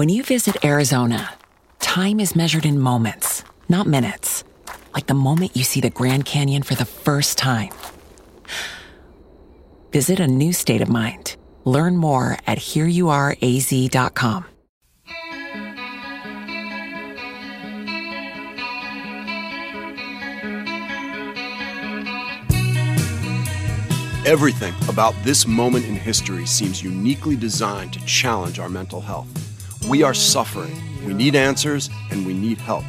When 0.00 0.08
you 0.08 0.22
visit 0.22 0.64
Arizona, 0.64 1.34
time 1.78 2.20
is 2.20 2.34
measured 2.34 2.64
in 2.64 2.80
moments, 2.80 3.44
not 3.68 3.86
minutes. 3.86 4.44
Like 4.94 5.06
the 5.06 5.12
moment 5.12 5.54
you 5.54 5.62
see 5.62 5.82
the 5.82 5.90
Grand 5.90 6.24
Canyon 6.24 6.62
for 6.62 6.74
the 6.74 6.86
first 6.86 7.36
time. 7.36 7.68
Visit 9.92 10.18
a 10.18 10.26
new 10.26 10.54
state 10.54 10.80
of 10.80 10.88
mind. 10.88 11.36
Learn 11.66 11.98
more 11.98 12.38
at 12.46 12.56
hereyouareaz.com. 12.56 14.46
Everything 24.24 24.74
about 24.88 25.14
this 25.24 25.46
moment 25.46 25.84
in 25.84 25.94
history 25.94 26.46
seems 26.46 26.82
uniquely 26.82 27.36
designed 27.36 27.92
to 27.92 28.02
challenge 28.06 28.58
our 28.58 28.70
mental 28.70 29.02
health. 29.02 29.49
We 29.88 30.02
are 30.02 30.14
suffering, 30.14 30.76
we 31.06 31.14
need 31.14 31.34
answers, 31.34 31.88
and 32.10 32.26
we 32.26 32.34
need 32.34 32.58
help. 32.58 32.84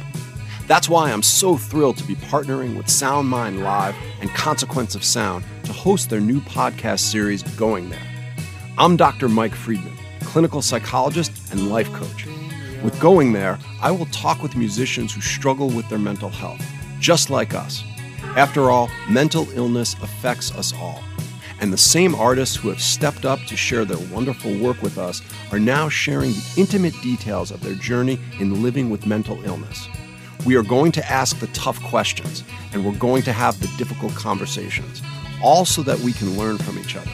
That's 0.68 0.88
why 0.88 1.10
I'm 1.10 1.22
so 1.22 1.56
thrilled 1.56 1.96
to 1.98 2.04
be 2.04 2.14
partnering 2.14 2.76
with 2.76 2.88
Sound 2.88 3.28
Mind 3.28 3.64
Live 3.64 3.96
and 4.20 4.30
Consequence 4.30 4.94
of 4.94 5.02
Sound 5.02 5.44
to 5.64 5.72
host 5.72 6.10
their 6.10 6.20
new 6.20 6.40
podcast 6.40 7.00
series, 7.00 7.42
Going 7.56 7.88
There. 7.88 8.06
I'm 8.78 8.96
Dr. 8.96 9.28
Mike 9.28 9.54
Friedman, 9.54 9.96
clinical 10.20 10.62
psychologist 10.62 11.32
and 11.50 11.70
life 11.70 11.92
coach. 11.92 12.26
With 12.84 12.98
Going 13.00 13.32
There, 13.32 13.58
I 13.80 13.90
will 13.90 14.06
talk 14.06 14.42
with 14.42 14.54
musicians 14.54 15.14
who 15.14 15.20
struggle 15.20 15.68
with 15.68 15.88
their 15.88 15.98
mental 15.98 16.30
health, 16.30 16.64
just 17.00 17.30
like 17.30 17.54
us. 17.54 17.82
After 18.36 18.70
all, 18.70 18.90
mental 19.08 19.48
illness 19.52 19.94
affects 20.02 20.54
us 20.54 20.72
all. 20.74 21.02
And 21.62 21.72
the 21.72 21.78
same 21.78 22.16
artists 22.16 22.56
who 22.56 22.70
have 22.70 22.82
stepped 22.82 23.24
up 23.24 23.38
to 23.46 23.56
share 23.56 23.84
their 23.84 24.04
wonderful 24.12 24.52
work 24.58 24.82
with 24.82 24.98
us 24.98 25.22
are 25.52 25.60
now 25.60 25.88
sharing 25.88 26.32
the 26.32 26.54
intimate 26.56 26.92
details 27.02 27.52
of 27.52 27.60
their 27.60 27.74
journey 27.74 28.18
in 28.40 28.64
living 28.64 28.90
with 28.90 29.06
mental 29.06 29.40
illness. 29.44 29.88
We 30.44 30.56
are 30.56 30.64
going 30.64 30.90
to 30.90 31.08
ask 31.08 31.38
the 31.38 31.46
tough 31.48 31.80
questions 31.84 32.42
and 32.72 32.84
we're 32.84 32.98
going 32.98 33.22
to 33.22 33.32
have 33.32 33.60
the 33.60 33.70
difficult 33.78 34.12
conversations, 34.16 35.02
all 35.40 35.64
so 35.64 35.84
that 35.84 36.00
we 36.00 36.12
can 36.12 36.36
learn 36.36 36.58
from 36.58 36.80
each 36.80 36.96
other. 36.96 37.12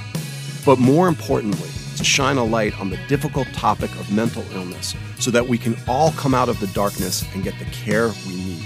But 0.64 0.78
more 0.78 1.08
importantly, 1.08 1.68
to 1.98 2.04
shine 2.04 2.38
a 2.38 2.44
light 2.44 2.80
on 2.80 2.88
the 2.88 2.98
difficult 3.06 3.48
topic 3.48 3.90
of 4.00 4.10
mental 4.10 4.44
illness 4.52 4.94
so 5.18 5.30
that 5.30 5.46
we 5.46 5.58
can 5.58 5.76
all 5.86 6.12
come 6.12 6.32
out 6.32 6.48
of 6.48 6.58
the 6.58 6.68
darkness 6.68 7.22
and 7.34 7.44
get 7.44 7.58
the 7.58 7.66
care 7.66 8.08
we 8.26 8.36
need. 8.36 8.64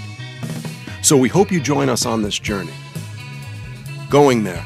So 1.01 1.17
we 1.17 1.27
hope 1.27 1.51
you 1.51 1.59
join 1.59 1.89
us 1.89 2.05
on 2.05 2.21
this 2.21 2.39
journey. 2.39 2.73
Going 4.09 4.45
there, 4.45 4.65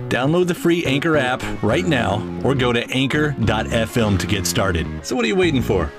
Download 0.11 0.45
the 0.45 0.53
free 0.53 0.83
Anchor 0.83 1.15
app 1.15 1.41
right 1.63 1.85
now 1.85 2.21
or 2.43 2.53
go 2.53 2.73
to 2.73 2.85
anchor.fm 2.91 4.19
to 4.19 4.27
get 4.27 4.45
started. 4.45 4.85
So, 5.05 5.15
what 5.15 5.23
are 5.23 5.29
you 5.29 5.37
waiting 5.37 5.61
for? 5.61 5.89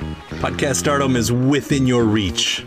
Podcast 0.44 0.74
stardom 0.74 1.16
is 1.16 1.32
within 1.32 1.86
your 1.86 2.04
reach. 2.04 2.66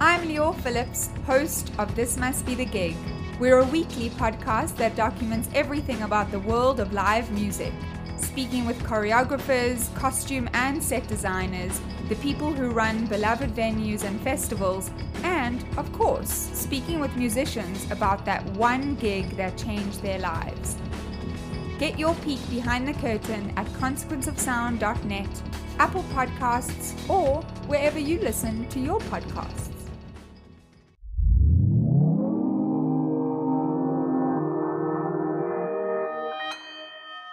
I'm 0.00 0.26
Leo 0.26 0.52
Phillips, 0.52 1.10
host 1.26 1.70
of 1.78 1.94
This 1.94 2.16
Must 2.16 2.46
Be 2.46 2.54
the 2.54 2.64
Gig. 2.64 2.96
We're 3.38 3.58
a 3.58 3.66
weekly 3.66 4.08
podcast 4.08 4.76
that 4.76 4.96
documents 4.96 5.50
everything 5.54 6.00
about 6.00 6.30
the 6.30 6.40
world 6.40 6.80
of 6.80 6.94
live 6.94 7.30
music, 7.32 7.74
speaking 8.22 8.66
with 8.66 8.82
choreographers, 8.82 9.94
costume 9.94 10.48
and 10.52 10.82
set 10.82 11.06
designers, 11.08 11.80
the 12.08 12.16
people 12.16 12.52
who 12.52 12.70
run 12.70 13.06
beloved 13.06 13.50
venues 13.54 14.04
and 14.04 14.20
festivals, 14.20 14.90
and, 15.22 15.64
of 15.76 15.92
course, 15.92 16.30
speaking 16.30 17.00
with 17.00 17.14
musicians 17.16 17.90
about 17.90 18.24
that 18.24 18.44
one 18.56 18.94
gig 18.96 19.36
that 19.36 19.56
changed 19.56 20.02
their 20.02 20.18
lives. 20.18 20.76
Get 21.78 21.98
your 21.98 22.14
peek 22.16 22.40
behind 22.50 22.86
the 22.86 22.94
curtain 22.94 23.52
at 23.56 23.66
consequenceofsound.net, 23.68 25.42
Apple 25.78 26.04
Podcasts, 26.14 27.08
or 27.08 27.42
wherever 27.66 27.98
you 27.98 28.18
listen 28.20 28.68
to 28.68 28.80
your 28.80 29.00
podcasts. 29.00 29.69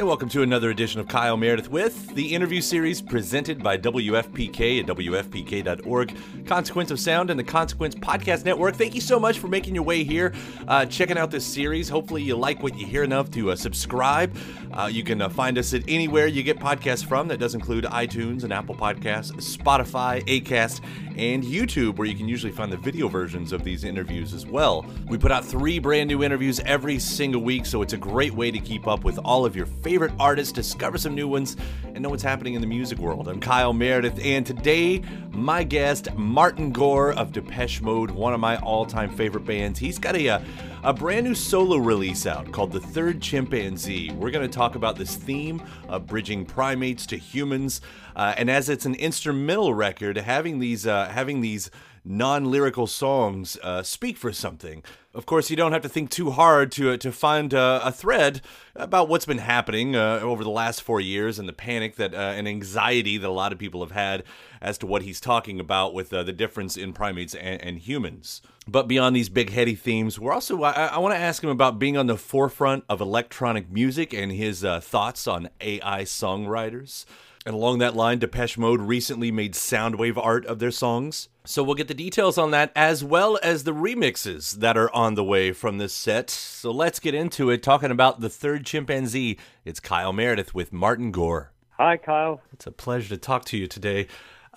And 0.00 0.08
welcome 0.08 0.30
to 0.30 0.40
another 0.40 0.70
edition 0.70 0.98
of 0.98 1.08
Kyle 1.08 1.36
Meredith 1.36 1.68
with 1.68 2.14
the 2.14 2.34
interview 2.34 2.62
series 2.62 3.02
presented 3.02 3.62
by 3.62 3.76
WFPK 3.76 4.80
at 4.80 4.86
WFPK.org, 4.86 6.16
Consequence 6.46 6.90
of 6.90 6.98
Sound, 6.98 7.28
and 7.28 7.38
the 7.38 7.44
Consequence 7.44 7.94
Podcast 7.94 8.46
Network. 8.46 8.76
Thank 8.76 8.94
you 8.94 9.02
so 9.02 9.20
much 9.20 9.38
for 9.38 9.48
making 9.48 9.74
your 9.74 9.84
way 9.84 10.02
here, 10.02 10.32
uh, 10.68 10.86
checking 10.86 11.18
out 11.18 11.30
this 11.30 11.44
series. 11.44 11.90
Hopefully, 11.90 12.22
you 12.22 12.34
like 12.34 12.62
what 12.62 12.78
you 12.78 12.86
hear 12.86 13.04
enough 13.04 13.30
to 13.32 13.50
uh, 13.50 13.56
subscribe. 13.56 14.34
Uh, 14.72 14.88
you 14.90 15.04
can 15.04 15.20
uh, 15.20 15.28
find 15.28 15.58
us 15.58 15.74
at 15.74 15.82
anywhere 15.86 16.26
you 16.26 16.42
get 16.42 16.58
podcasts 16.58 17.04
from. 17.04 17.28
That 17.28 17.38
does 17.38 17.54
include 17.54 17.84
iTunes 17.84 18.42
and 18.42 18.54
Apple 18.54 18.76
Podcasts, 18.76 19.32
Spotify, 19.32 20.24
Acast, 20.24 20.80
and 21.18 21.44
YouTube, 21.44 21.96
where 21.96 22.08
you 22.08 22.16
can 22.16 22.26
usually 22.26 22.52
find 22.52 22.72
the 22.72 22.78
video 22.78 23.08
versions 23.08 23.52
of 23.52 23.64
these 23.64 23.84
interviews 23.84 24.32
as 24.32 24.46
well. 24.46 24.86
We 25.08 25.18
put 25.18 25.30
out 25.30 25.44
three 25.44 25.78
brand 25.78 26.08
new 26.08 26.22
interviews 26.22 26.58
every 26.60 26.98
single 26.98 27.42
week, 27.42 27.66
so 27.66 27.82
it's 27.82 27.92
a 27.92 27.98
great 27.98 28.32
way 28.32 28.50
to 28.50 28.58
keep 28.58 28.88
up 28.88 29.04
with 29.04 29.18
all 29.18 29.44
of 29.44 29.54
your 29.54 29.66
favorite 29.66 29.89
artists, 29.98 30.52
discover 30.52 30.98
some 30.98 31.14
new 31.14 31.26
ones, 31.26 31.56
and 31.84 32.00
know 32.00 32.10
what's 32.10 32.22
happening 32.22 32.54
in 32.54 32.60
the 32.60 32.66
music 32.66 32.98
world. 32.98 33.26
I'm 33.26 33.40
Kyle 33.40 33.72
Meredith, 33.72 34.24
and 34.24 34.46
today, 34.46 35.02
my 35.30 35.64
guest, 35.64 36.14
Martin 36.14 36.70
Gore 36.70 37.12
of 37.12 37.32
Depeche 37.32 37.80
Mode, 37.80 38.10
one 38.10 38.32
of 38.32 38.38
my 38.38 38.56
all 38.58 38.86
time 38.86 39.10
favorite 39.10 39.44
bands. 39.44 39.78
He's 39.78 39.98
got 39.98 40.14
a, 40.14 40.26
a, 40.28 40.44
a 40.84 40.92
brand 40.92 41.26
new 41.26 41.34
solo 41.34 41.76
release 41.76 42.24
out 42.24 42.52
called 42.52 42.70
The 42.70 42.80
Third 42.80 43.20
Chimpanzee. 43.20 44.12
We're 44.12 44.30
going 44.30 44.48
to 44.48 44.54
talk 44.54 44.76
about 44.76 44.96
this 44.96 45.16
theme 45.16 45.60
of 45.88 46.06
bridging 46.06 46.44
primates 46.44 47.04
to 47.06 47.16
humans. 47.16 47.80
Uh, 48.14 48.34
and 48.36 48.48
as 48.48 48.68
it's 48.68 48.86
an 48.86 48.94
instrumental 48.94 49.74
record, 49.74 50.16
having 50.16 50.60
these 50.60 50.86
uh, 50.86 51.08
having 51.08 51.40
these 51.40 51.70
non-lyrical 52.04 52.86
songs 52.86 53.58
uh, 53.62 53.82
speak 53.82 54.16
for 54.16 54.32
something. 54.32 54.82
Of 55.12 55.26
course, 55.26 55.50
you 55.50 55.56
don't 55.56 55.72
have 55.72 55.82
to 55.82 55.88
think 55.88 56.10
too 56.10 56.30
hard 56.30 56.70
to 56.72 56.92
uh, 56.92 56.96
to 56.98 57.10
find 57.10 57.52
uh, 57.52 57.80
a 57.82 57.90
thread 57.90 58.42
about 58.76 59.08
what's 59.08 59.26
been 59.26 59.38
happening 59.38 59.96
uh, 59.96 60.20
over 60.22 60.44
the 60.44 60.50
last 60.50 60.82
four 60.82 61.00
years 61.00 61.36
and 61.38 61.48
the 61.48 61.52
panic 61.52 61.96
that 61.96 62.14
uh, 62.14 62.16
and 62.16 62.46
anxiety 62.46 63.18
that 63.18 63.26
a 63.26 63.32
lot 63.32 63.52
of 63.52 63.58
people 63.58 63.80
have 63.80 63.90
had 63.90 64.22
as 64.60 64.78
to 64.78 64.86
what 64.86 65.02
he's 65.02 65.20
talking 65.20 65.58
about 65.58 65.94
with 65.94 66.12
uh, 66.12 66.22
the 66.22 66.32
difference 66.32 66.76
in 66.76 66.92
primates 66.92 67.34
and, 67.34 67.60
and, 67.60 67.78
humans. 67.80 68.40
But 68.68 68.86
beyond 68.86 69.16
these 69.16 69.28
big 69.28 69.50
heady 69.50 69.74
themes, 69.74 70.16
we're 70.16 70.32
also 70.32 70.62
I, 70.62 70.86
I 70.86 70.98
want 70.98 71.14
to 71.14 71.20
ask 71.20 71.42
him 71.42 71.50
about 71.50 71.80
being 71.80 71.96
on 71.96 72.06
the 72.06 72.16
forefront 72.16 72.84
of 72.88 73.00
electronic 73.00 73.68
music 73.68 74.14
and 74.14 74.30
his 74.30 74.60
thoughts 74.62 75.26
on 75.26 75.48
AI 75.60 76.02
songwriters. 76.02 77.04
And 77.44 77.54
along 77.54 77.78
that 77.78 77.96
line, 77.96 78.20
Depeche 78.20 78.58
Mode 78.58 78.80
recently 78.80 79.32
made 79.32 79.54
soundwave 79.54 80.16
art 80.16 80.46
of 80.46 80.60
their 80.60 80.70
songs. 80.70 81.29
So 81.44 81.62
we'll 81.62 81.74
get 81.74 81.88
the 81.88 81.94
details 81.94 82.36
on 82.36 82.50
that 82.50 82.70
as 82.76 83.02
well 83.02 83.38
as 83.42 83.64
the 83.64 83.72
remixes 83.72 84.56
that 84.56 84.76
are 84.76 84.94
on 84.94 85.14
the 85.14 85.24
way 85.24 85.52
from 85.52 85.78
this 85.78 85.94
set. 85.94 86.28
So 86.28 86.70
let's 86.70 87.00
get 87.00 87.14
into 87.14 87.48
it 87.50 87.62
talking 87.62 87.90
about 87.90 88.20
the 88.20 88.28
third 88.28 88.66
chimpanzee. 88.66 89.38
It's 89.64 89.80
Kyle 89.80 90.12
Meredith 90.12 90.54
with 90.54 90.70
Martin 90.72 91.12
Gore. 91.12 91.52
Hi, 91.78 91.96
Kyle. 91.96 92.42
It's 92.52 92.66
a 92.66 92.70
pleasure 92.70 93.08
to 93.08 93.16
talk 93.16 93.46
to 93.46 93.56
you 93.56 93.66
today. 93.66 94.06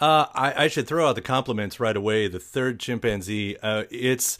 Uh, 0.01 0.25
I, 0.33 0.65
I, 0.65 0.67
should 0.67 0.87
throw 0.87 1.07
out 1.07 1.15
the 1.15 1.21
compliments 1.21 1.79
right 1.79 1.95
away. 1.95 2.27
The 2.27 2.39
third 2.39 2.79
chimpanzee, 2.79 3.55
uh, 3.61 3.83
it's 3.89 4.37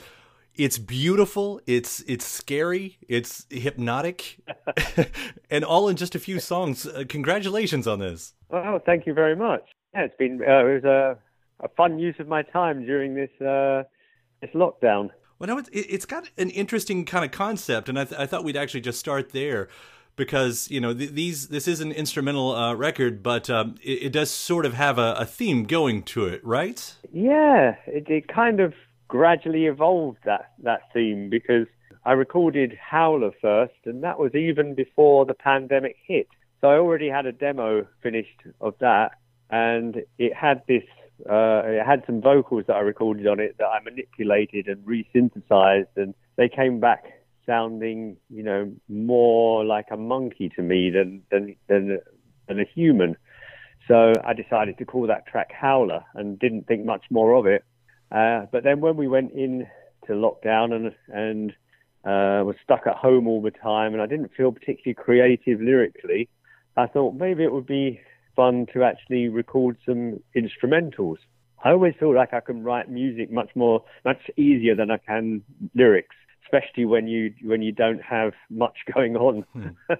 it's 0.55 0.77
beautiful, 0.77 1.61
it's 1.65 2.01
it's 2.07 2.25
scary, 2.25 2.97
it's 3.07 3.45
hypnotic, 3.49 4.39
and 5.49 5.63
all 5.63 5.87
in 5.87 5.95
just 5.95 6.15
a 6.15 6.19
few 6.19 6.39
songs. 6.39 6.85
Uh, 6.85 7.03
congratulations 7.07 7.87
on 7.87 7.99
this. 7.99 8.33
Oh, 8.51 8.79
thank 8.85 9.05
you 9.05 9.13
very 9.13 9.35
much. 9.35 9.63
Yeah, 9.93 10.01
it's 10.01 10.15
been 10.17 10.41
uh, 10.41 10.65
it 10.65 10.73
was 10.73 10.83
a, 10.83 11.17
a 11.63 11.69
fun 11.69 11.97
use 11.97 12.15
of 12.19 12.27
my 12.27 12.43
time 12.43 12.85
during 12.85 13.15
this 13.15 13.31
uh, 13.41 13.83
this 14.41 14.51
lockdown. 14.53 15.09
Well, 15.39 15.47
no, 15.47 15.57
it's 15.57 15.69
it's 15.71 16.05
got 16.05 16.29
an 16.37 16.49
interesting 16.51 17.05
kind 17.05 17.25
of 17.25 17.31
concept, 17.31 17.89
and 17.89 17.97
I, 17.97 18.05
th- 18.05 18.19
I 18.19 18.25
thought 18.25 18.43
we'd 18.43 18.57
actually 18.57 18.81
just 18.81 18.99
start 18.99 19.31
there 19.31 19.69
because 20.15 20.69
you 20.69 20.79
know 20.79 20.93
th- 20.93 21.11
these 21.11 21.47
this 21.47 21.67
is 21.67 21.81
an 21.81 21.91
instrumental 21.91 22.51
uh, 22.55 22.73
record, 22.75 23.23
but 23.23 23.49
um, 23.49 23.75
it, 23.81 24.03
it, 24.03 24.13
does 24.13 24.29
sort 24.29 24.65
of 24.65 24.73
have 24.73 24.97
a, 24.97 25.13
a, 25.17 25.25
theme 25.25 25.63
going 25.63 26.03
to 26.03 26.25
it, 26.25 26.43
right? 26.45 26.95
Yeah, 27.11 27.75
it, 27.87 28.09
it 28.09 28.27
kind 28.27 28.59
of 28.59 28.73
gradually 29.07 29.65
evolved 29.65 30.19
that 30.25 30.51
that 30.63 30.81
theme 30.93 31.29
because 31.29 31.67
I 32.05 32.13
recorded 32.13 32.77
Howler 32.79 33.31
first, 33.41 33.73
and 33.85 34.03
that 34.03 34.19
was 34.19 34.35
even 34.35 34.75
before 34.75 35.25
the 35.25 35.33
pandemic 35.33 35.95
hit. 36.05 36.27
So 36.61 36.69
I 36.69 36.75
already 36.75 37.09
had 37.09 37.25
a 37.25 37.31
demo 37.31 37.87
finished 38.01 38.41
of 38.61 38.75
that, 38.79 39.13
and 39.49 40.03
it 40.17 40.33
had 40.33 40.61
this. 40.67 40.83
Uh, 41.29 41.61
it 41.65 41.85
had 41.85 42.03
some 42.05 42.21
vocals 42.21 42.65
that 42.67 42.75
I 42.75 42.79
recorded 42.79 43.27
on 43.27 43.39
it 43.39 43.55
that 43.59 43.65
I 43.67 43.79
manipulated 43.81 44.67
and 44.67 44.85
re-synthesized, 44.85 45.89
and 45.95 46.13
they 46.35 46.49
came 46.49 46.79
back 46.79 47.05
sounding, 47.45 48.17
you 48.29 48.43
know, 48.43 48.71
more 48.89 49.63
like 49.65 49.87
a 49.91 49.97
monkey 49.97 50.49
to 50.55 50.61
me 50.61 50.89
than 50.89 51.21
than 51.31 51.55
than, 51.67 51.99
than 52.47 52.59
a 52.59 52.65
human. 52.65 53.15
So 53.87 54.13
I 54.25 54.33
decided 54.33 54.77
to 54.77 54.85
call 54.85 55.07
that 55.07 55.27
track 55.27 55.51
Howler 55.51 56.03
and 56.15 56.39
didn't 56.39 56.67
think 56.67 56.85
much 56.85 57.03
more 57.09 57.33
of 57.33 57.45
it. 57.45 57.63
Uh, 58.11 58.45
but 58.51 58.63
then 58.63 58.79
when 58.79 58.95
we 58.95 59.07
went 59.07 59.33
in 59.33 59.67
to 60.07 60.13
lockdown 60.13 60.73
and 60.73 60.93
and 61.09 61.51
uh, 62.05 62.43
was 62.43 62.55
stuck 62.63 62.85
at 62.85 62.95
home 62.95 63.27
all 63.27 63.41
the 63.41 63.51
time, 63.51 63.93
and 63.93 64.01
I 64.01 64.07
didn't 64.07 64.31
feel 64.35 64.51
particularly 64.51 64.93
creative 64.95 65.61
lyrically, 65.61 66.27
I 66.75 66.87
thought 66.87 67.15
maybe 67.15 67.43
it 67.43 67.51
would 67.51 67.67
be 67.67 68.01
fun 68.35 68.67
to 68.73 68.83
actually 68.83 69.29
record 69.29 69.77
some 69.85 70.19
instrumentals. 70.35 71.17
I 71.63 71.71
always 71.71 71.93
feel 71.99 72.13
like 72.13 72.33
I 72.33 72.41
can 72.41 72.63
write 72.63 72.89
music 72.89 73.31
much 73.31 73.49
more, 73.55 73.83
much 74.03 74.19
easier 74.37 74.75
than 74.75 74.91
I 74.91 74.97
can 74.97 75.43
lyrics 75.73 76.15
especially 76.53 76.85
when 76.85 77.07
you 77.07 77.33
when 77.43 77.61
you 77.61 77.71
don't 77.71 78.01
have 78.01 78.33
much 78.49 78.77
going 78.93 79.15
on. 79.15 79.45
Hmm. 79.53 79.67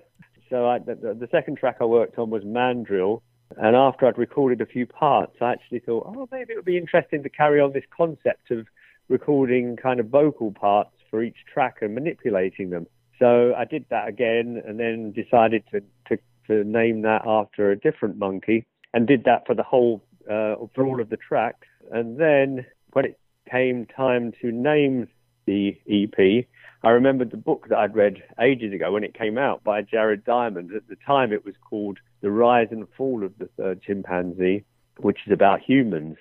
so 0.50 0.68
I, 0.68 0.80
the, 0.80 0.96
the, 0.96 1.28
second 1.32 1.58
track 1.58 1.78
I 1.82 1.86
worked 1.86 2.18
on 2.18 2.30
was 2.30 2.44
Mandrill, 2.46 3.22
and 3.58 3.76
after 3.76 4.08
I'd 4.08 4.18
recorded 4.18 4.62
a 4.62 4.66
few 4.66 4.86
parts, 4.86 5.36
I 5.42 5.54
actually 5.54 5.80
thought, 5.80 6.06
oh, 6.08 6.28
maybe 6.32 6.54
it 6.54 6.56
would 6.56 6.66
be 6.66 6.78
interesting 6.78 7.24
to 7.24 7.30
carry 7.30 7.60
on 7.60 7.74
this 7.74 7.84
concept 7.96 8.52
of 8.52 8.68
recording 9.10 9.76
kind 9.76 10.00
of 10.00 10.08
vocal 10.08 10.52
parts 10.52 10.96
for 11.10 11.24
each 11.24 11.38
track 11.52 11.78
and 11.82 11.94
manipulating 11.94 12.70
them. 12.70 12.88
So 13.20 13.54
I 13.56 13.66
did 13.66 13.86
that 13.90 14.08
again, 14.08 14.62
and 14.66 14.80
then 14.80 15.12
decided 15.12 15.64
to 15.72 15.82
to, 16.10 16.22
to 16.48 16.63
name 16.63 17.01
that 17.04 17.24
after 17.25 17.72
a 17.72 17.80
different 17.80 18.18
monkey, 18.18 18.66
and 18.94 19.07
did 19.07 19.24
that 19.25 19.45
for 19.45 19.56
the 19.56 19.63
whole 19.63 20.04
uh, 20.25 20.56
for 20.74 20.86
all 20.86 21.01
of 21.01 21.10
the 21.10 21.18
tracks. 21.18 21.68
And 21.92 22.19
then 22.19 22.66
when 22.94 23.06
it 23.06 23.19
came 23.50 23.86
time 23.86 24.31
to 24.42 24.51
name 24.51 25.07
the 25.45 25.78
EP. 25.90 26.45
I 26.84 26.90
remembered 26.90 27.31
the 27.31 27.38
book 27.38 27.68
that 27.69 27.78
I'd 27.78 27.95
read 27.95 28.24
ages 28.42 28.74
ago 28.74 28.92
when 28.92 29.04
it 29.04 29.18
came 29.18 29.38
out 29.38 29.63
by 29.63 29.81
Jared 29.81 30.24
Diamond. 30.25 30.72
At 30.74 30.88
the 30.88 30.98
time, 31.06 31.31
it 31.31 31.45
was 31.45 31.56
called 31.69 32.00
The 32.22 32.31
Rise 32.31 32.69
and 32.72 32.88
Fall 32.98 33.24
of 33.24 33.38
the 33.38 33.50
Third 33.57 33.81
Chimpanzee, 33.81 34.63
which 34.98 35.19
is 35.25 35.31
about 35.31 35.62
humans. 35.62 36.18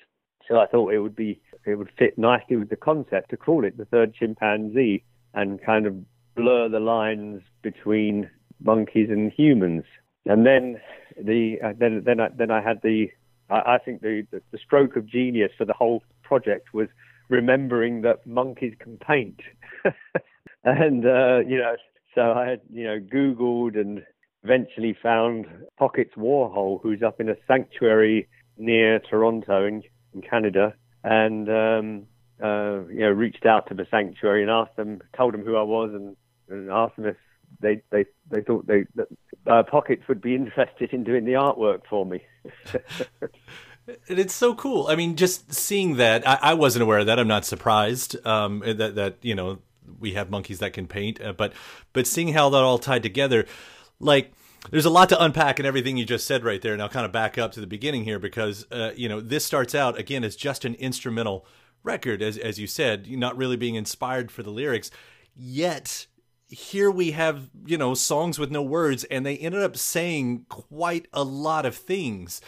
So 0.48 0.58
I 0.58 0.66
thought 0.66 0.92
it 0.92 0.98
would 0.98 1.16
be 1.16 1.40
it 1.64 1.76
would 1.76 1.90
fit 1.96 2.18
nicely 2.18 2.56
with 2.56 2.68
the 2.68 2.76
concept 2.76 3.30
to 3.30 3.36
call 3.36 3.64
it 3.64 3.76
the 3.76 3.84
third 3.84 4.14
chimpanzee 4.14 5.04
and 5.32 5.62
kind 5.62 5.86
of 5.86 5.94
blur 6.34 6.68
the 6.68 6.80
lines 6.80 7.42
between 7.62 8.28
monkeys 8.60 9.08
and 9.08 9.32
humans. 9.32 9.84
And 10.26 10.46
then 10.46 10.80
the 11.20 11.56
uh, 11.64 11.72
then 11.76 12.02
then 12.04 12.20
I, 12.20 12.28
then 12.28 12.50
I 12.50 12.62
had 12.62 12.80
the 12.82 13.08
I, 13.50 13.74
I 13.74 13.78
think 13.78 14.02
the, 14.02 14.26
the 14.30 14.40
the 14.52 14.58
stroke 14.58 14.96
of 14.96 15.06
genius 15.06 15.50
for 15.58 15.64
the 15.64 15.72
whole 15.72 16.02
project 16.22 16.72
was 16.72 16.88
remembering 17.32 18.02
that 18.02 18.26
monkeys 18.26 18.74
can 18.78 18.98
paint. 18.98 19.40
and, 20.64 21.04
uh, 21.04 21.38
you 21.46 21.58
know, 21.58 21.74
so 22.14 22.32
I 22.32 22.46
had, 22.46 22.60
you 22.70 22.84
know, 22.84 23.00
Googled 23.00 23.78
and 23.80 24.02
eventually 24.44 24.96
found 25.02 25.46
Pockets 25.78 26.12
Warhol, 26.16 26.80
who's 26.82 27.02
up 27.02 27.20
in 27.20 27.28
a 27.28 27.34
sanctuary 27.48 28.28
near 28.58 29.00
Toronto 29.00 29.66
in, 29.66 29.82
in 30.14 30.20
Canada. 30.20 30.74
And, 31.04 31.48
um, 31.48 32.06
uh, 32.42 32.86
you 32.88 33.00
know, 33.00 33.10
reached 33.10 33.46
out 33.46 33.66
to 33.68 33.74
the 33.74 33.86
sanctuary 33.90 34.42
and 34.42 34.50
asked 34.50 34.76
them, 34.76 35.00
told 35.16 35.34
them 35.34 35.44
who 35.44 35.56
I 35.56 35.62
was 35.62 35.90
and, 35.94 36.16
and 36.48 36.70
asked 36.70 36.96
them 36.96 37.06
if 37.06 37.16
they, 37.60 37.82
they, 37.90 38.04
they 38.30 38.42
thought 38.42 38.66
they, 38.66 38.84
that 38.94 39.08
uh, 39.46 39.62
Pockets 39.62 40.02
would 40.08 40.20
be 40.20 40.34
interested 40.34 40.92
in 40.92 41.04
doing 41.04 41.24
the 41.24 41.32
artwork 41.32 41.82
for 41.88 42.06
me. 42.06 42.22
And 44.08 44.18
it's 44.18 44.34
so 44.34 44.54
cool. 44.54 44.86
I 44.86 44.94
mean, 44.94 45.16
just 45.16 45.52
seeing 45.52 45.96
that, 45.96 46.26
I, 46.26 46.38
I 46.40 46.54
wasn't 46.54 46.84
aware 46.84 46.98
of 46.98 47.06
that. 47.06 47.18
I'm 47.18 47.26
not 47.26 47.44
surprised 47.44 48.14
um, 48.24 48.60
that 48.64 48.94
that 48.94 49.16
you 49.22 49.34
know 49.34 49.58
we 49.98 50.12
have 50.12 50.30
monkeys 50.30 50.60
that 50.60 50.72
can 50.72 50.86
paint, 50.86 51.20
uh, 51.20 51.32
but 51.32 51.52
but 51.92 52.06
seeing 52.06 52.32
how 52.32 52.48
that 52.50 52.62
all 52.62 52.78
tied 52.78 53.02
together, 53.02 53.44
like 53.98 54.32
there's 54.70 54.84
a 54.84 54.90
lot 54.90 55.08
to 55.08 55.20
unpack 55.20 55.58
in 55.58 55.66
everything 55.66 55.96
you 55.96 56.04
just 56.04 56.28
said 56.28 56.44
right 56.44 56.62
there. 56.62 56.72
And 56.72 56.80
I'll 56.80 56.88
kind 56.88 57.04
of 57.04 57.10
back 57.10 57.38
up 57.38 57.50
to 57.52 57.60
the 57.60 57.66
beginning 57.66 58.04
here 58.04 58.20
because 58.20 58.66
uh, 58.70 58.92
you 58.94 59.08
know 59.08 59.20
this 59.20 59.44
starts 59.44 59.74
out 59.74 59.98
again 59.98 60.22
as 60.22 60.36
just 60.36 60.64
an 60.64 60.74
instrumental 60.76 61.44
record, 61.82 62.22
as 62.22 62.38
as 62.38 62.60
you 62.60 62.68
said, 62.68 63.10
not 63.10 63.36
really 63.36 63.56
being 63.56 63.74
inspired 63.74 64.30
for 64.30 64.44
the 64.44 64.50
lyrics, 64.50 64.92
yet 65.34 66.06
here 66.52 66.90
we 66.90 67.12
have 67.12 67.48
you 67.64 67.78
know 67.78 67.94
songs 67.94 68.38
with 68.38 68.50
no 68.50 68.62
words 68.62 69.04
and 69.04 69.24
they 69.24 69.36
ended 69.38 69.62
up 69.62 69.76
saying 69.76 70.44
quite 70.48 71.08
a 71.12 71.24
lot 71.24 71.64
of 71.64 71.74
things 71.74 72.40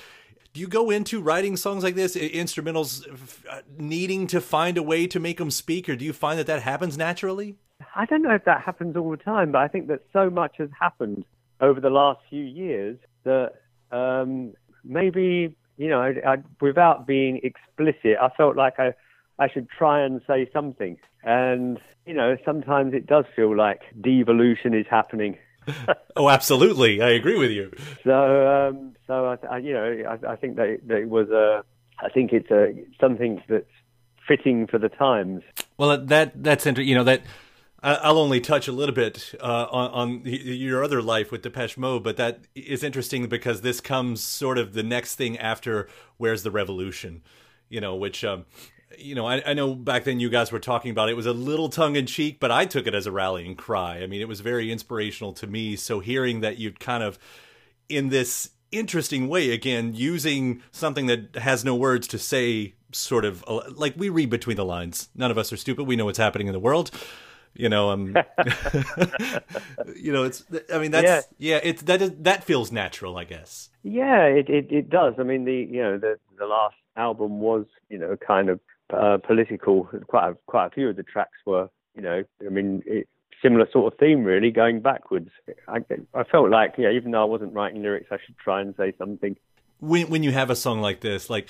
do 0.52 0.60
you 0.60 0.68
go 0.68 0.90
into 0.90 1.20
writing 1.20 1.56
songs 1.56 1.82
like 1.82 1.96
this, 1.96 2.14
instrumentals, 2.14 3.04
uh, 3.50 3.62
needing 3.76 4.28
to 4.28 4.40
find 4.40 4.78
a 4.78 4.84
way 4.84 5.08
to 5.08 5.18
make 5.18 5.38
them 5.38 5.50
speak, 5.50 5.88
or 5.88 5.96
do 5.96 6.04
you 6.04 6.12
find 6.12 6.38
that 6.38 6.46
that 6.46 6.62
happens 6.62 6.96
naturally? 6.96 7.56
I 7.96 8.06
don't 8.06 8.22
know 8.22 8.36
if 8.36 8.44
that 8.44 8.62
happens 8.62 8.96
all 8.96 9.10
the 9.10 9.16
time, 9.16 9.50
but 9.50 9.62
I 9.62 9.66
think 9.66 9.88
that 9.88 10.02
so 10.12 10.30
much 10.30 10.58
has 10.58 10.68
happened 10.78 11.24
over 11.60 11.80
the 11.80 11.90
last 11.90 12.20
few 12.30 12.44
years 12.44 12.96
that 13.24 13.54
um, 13.90 14.54
maybe 14.84 15.56
you 15.76 15.88
know, 15.88 16.00
I, 16.00 16.34
I, 16.34 16.36
without 16.60 17.06
being 17.06 17.40
explicit, 17.42 18.16
I 18.20 18.28
felt 18.36 18.56
like 18.56 18.78
I 18.78 18.94
I 19.38 19.48
should 19.48 19.68
try 19.68 20.04
and 20.04 20.20
say 20.26 20.48
something. 20.52 20.96
And 21.22 21.80
you 22.06 22.14
know, 22.14 22.36
sometimes 22.44 22.94
it 22.94 23.06
does 23.06 23.24
feel 23.34 23.56
like 23.56 23.80
devolution 24.00 24.74
is 24.74 24.86
happening. 24.88 25.38
oh, 26.16 26.28
absolutely, 26.28 27.00
I 27.00 27.10
agree 27.10 27.38
with 27.38 27.50
you. 27.50 27.72
So, 28.04 28.68
um, 28.68 28.94
so 29.06 29.26
I, 29.26 29.54
I, 29.54 29.58
you 29.58 29.72
know, 29.72 30.18
I, 30.22 30.32
I 30.32 30.36
think 30.36 30.56
that, 30.56 30.80
that 30.86 30.98
it 30.98 31.08
was 31.08 31.30
a. 31.30 31.64
I 32.00 32.08
think 32.08 32.32
it's 32.32 32.50
a 32.50 32.74
something 33.00 33.42
that's 33.48 33.70
fitting 34.26 34.66
for 34.66 34.78
the 34.78 34.88
times. 34.88 35.42
Well, 35.78 35.96
that 35.96 36.42
that's 36.42 36.66
interesting. 36.66 36.88
You 36.88 36.96
know 36.96 37.04
that. 37.04 37.22
I'll 37.86 38.16
only 38.16 38.40
touch 38.40 38.66
a 38.66 38.72
little 38.72 38.94
bit 38.94 39.34
uh, 39.42 39.66
on, 39.70 39.90
on, 39.90 40.22
your 40.24 40.82
other 40.82 41.02
life 41.02 41.30
with 41.30 41.42
Depeche 41.42 41.76
Mode, 41.76 42.02
but 42.02 42.16
that 42.16 42.40
is 42.54 42.82
interesting 42.82 43.28
because 43.28 43.60
this 43.60 43.78
comes 43.82 44.22
sort 44.22 44.56
of 44.56 44.72
the 44.72 44.82
next 44.82 45.16
thing 45.16 45.36
after 45.36 45.86
"Where's 46.16 46.44
the 46.44 46.50
Revolution," 46.50 47.20
you 47.68 47.82
know, 47.82 47.94
which 47.94 48.24
um, 48.24 48.46
you 48.98 49.14
know, 49.14 49.26
I, 49.26 49.42
I, 49.50 49.54
know 49.54 49.74
back 49.74 50.04
then 50.04 50.20
you 50.20 50.28
guys 50.28 50.52
were 50.52 50.58
talking 50.58 50.90
about 50.90 51.08
it. 51.08 51.12
it 51.12 51.16
was 51.16 51.26
a 51.26 51.32
little 51.32 51.68
tongue 51.68 51.96
in 51.96 52.06
cheek, 52.06 52.38
but 52.40 52.50
I 52.50 52.66
took 52.66 52.86
it 52.86 52.94
as 52.94 53.06
a 53.06 53.12
rallying 53.12 53.56
cry. 53.56 53.98
I 53.98 54.06
mean, 54.06 54.20
it 54.20 54.28
was 54.28 54.40
very 54.40 54.70
inspirational 54.70 55.32
to 55.34 55.46
me. 55.46 55.76
So 55.76 56.00
hearing 56.00 56.40
that 56.40 56.58
you'd 56.58 56.80
kind 56.80 57.02
of 57.02 57.18
in 57.88 58.08
this 58.08 58.50
interesting 58.72 59.28
way 59.28 59.50
again 59.50 59.94
using 59.94 60.60
something 60.72 61.06
that 61.06 61.36
has 61.36 61.64
no 61.64 61.74
words 61.76 62.08
to 62.08 62.18
say 62.18 62.74
sort 62.92 63.24
of 63.24 63.44
like 63.76 63.94
we 63.96 64.08
read 64.08 64.28
between 64.28 64.56
the 64.56 64.64
lines 64.64 65.08
none 65.14 65.30
of 65.30 65.38
us 65.38 65.52
are 65.52 65.56
stupid 65.56 65.84
we 65.84 65.94
know 65.94 66.04
what's 66.04 66.18
happening 66.18 66.48
in 66.48 66.52
the 66.52 66.58
world 66.58 66.90
you 67.54 67.68
know 67.68 67.90
um 67.90 68.16
you 69.96 70.12
know 70.12 70.24
it's 70.24 70.44
i 70.72 70.78
mean 70.78 70.90
that's 70.90 71.28
yeah, 71.38 71.54
yeah 71.54 71.60
it's 71.62 71.82
that 71.82 72.02
is, 72.02 72.12
that 72.18 72.42
feels 72.42 72.72
natural 72.72 73.16
i 73.16 73.24
guess 73.24 73.70
yeah 73.82 74.22
it, 74.22 74.48
it 74.48 74.66
it 74.70 74.90
does 74.90 75.14
i 75.18 75.22
mean 75.22 75.44
the 75.44 75.54
you 75.54 75.82
know 75.82 75.96
the 75.96 76.18
the 76.38 76.46
last 76.46 76.74
album 76.96 77.40
was 77.40 77.66
you 77.88 77.98
know 77.98 78.16
kind 78.16 78.48
of 78.48 78.60
uh, 78.92 79.18
political. 79.18 79.88
Quite 80.06 80.30
a, 80.30 80.36
quite 80.46 80.66
a 80.66 80.70
few 80.70 80.88
of 80.88 80.96
the 80.96 81.02
tracks 81.02 81.38
were, 81.46 81.68
you 81.94 82.02
know, 82.02 82.24
I 82.44 82.48
mean, 82.50 82.82
it, 82.86 83.08
similar 83.42 83.68
sort 83.72 83.92
of 83.92 83.98
theme 83.98 84.24
really, 84.24 84.50
going 84.50 84.80
backwards. 84.80 85.30
I, 85.68 85.78
I 86.14 86.24
felt 86.24 86.50
like, 86.50 86.74
yeah, 86.78 86.90
even 86.90 87.10
though 87.10 87.22
I 87.22 87.26
wasn't 87.26 87.52
writing 87.52 87.82
lyrics, 87.82 88.08
I 88.10 88.16
should 88.24 88.38
try 88.38 88.60
and 88.60 88.74
say 88.76 88.92
something. 88.98 89.36
when 89.80 90.08
when 90.08 90.22
you 90.22 90.32
have 90.32 90.50
a 90.50 90.56
song 90.56 90.80
like 90.80 91.00
this, 91.00 91.28
like 91.28 91.48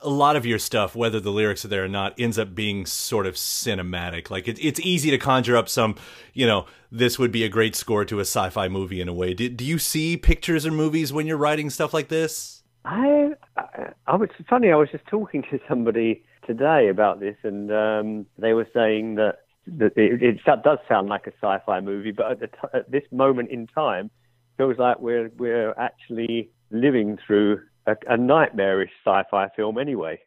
a 0.00 0.08
lot 0.08 0.36
of 0.36 0.44
your 0.44 0.58
stuff, 0.58 0.94
whether 0.94 1.20
the 1.20 1.30
lyrics 1.30 1.64
are 1.64 1.68
there 1.68 1.84
or 1.84 1.88
not, 1.88 2.14
ends 2.18 2.38
up 2.38 2.54
being 2.54 2.84
sort 2.84 3.26
of 3.26 3.34
cinematic. 3.34 4.30
Like 4.30 4.48
it, 4.48 4.58
it's 4.60 4.80
easy 4.80 5.10
to 5.10 5.18
conjure 5.18 5.56
up 5.56 5.68
some, 5.68 5.96
you 6.32 6.46
know, 6.46 6.66
this 6.90 7.18
would 7.18 7.32
be 7.32 7.44
a 7.44 7.48
great 7.48 7.74
score 7.74 8.04
to 8.04 8.18
a 8.18 8.22
sci-fi 8.22 8.68
movie 8.68 9.00
in 9.00 9.08
a 9.08 9.14
way. 9.14 9.34
Do, 9.34 9.48
do 9.48 9.64
you 9.64 9.78
see 9.78 10.16
pictures 10.16 10.66
or 10.66 10.72
movies 10.72 11.12
when 11.12 11.26
you're 11.26 11.38
writing 11.38 11.70
stuff 11.70 11.94
like 11.94 12.08
this? 12.08 12.62
I, 12.84 13.30
I, 13.56 13.92
I 14.06 14.16
was 14.16 14.28
funny. 14.48 14.70
I 14.70 14.76
was 14.76 14.90
just 14.90 15.06
talking 15.06 15.42
to 15.50 15.58
somebody 15.68 16.22
today 16.46 16.88
about 16.88 17.20
this, 17.20 17.36
and 17.42 17.70
um, 17.72 18.26
they 18.38 18.52
were 18.52 18.66
saying 18.74 19.16
that, 19.16 19.40
that 19.66 19.96
it, 19.96 20.22
it, 20.22 20.40
does 20.62 20.78
sound 20.88 21.08
like 21.08 21.26
a 21.26 21.32
sci-fi 21.40 21.80
movie, 21.80 22.12
but 22.12 22.42
at, 22.42 22.52
t- 22.52 22.68
at 22.72 22.90
this 22.90 23.04
moment 23.10 23.50
in 23.50 23.66
time, 23.66 24.10
feels 24.56 24.78
like 24.78 25.00
we're 25.00 25.30
we're 25.36 25.72
actually 25.72 26.50
living 26.70 27.18
through 27.26 27.60
a, 27.86 27.96
a 28.08 28.16
nightmarish 28.16 28.90
sci-fi 29.04 29.48
film 29.56 29.78
anyway. 29.78 30.18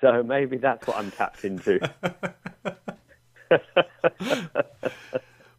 So 0.00 0.22
maybe 0.22 0.56
that's 0.58 0.86
what 0.86 0.96
I'm 0.96 1.10
tapped 1.10 1.44
into. 1.44 1.80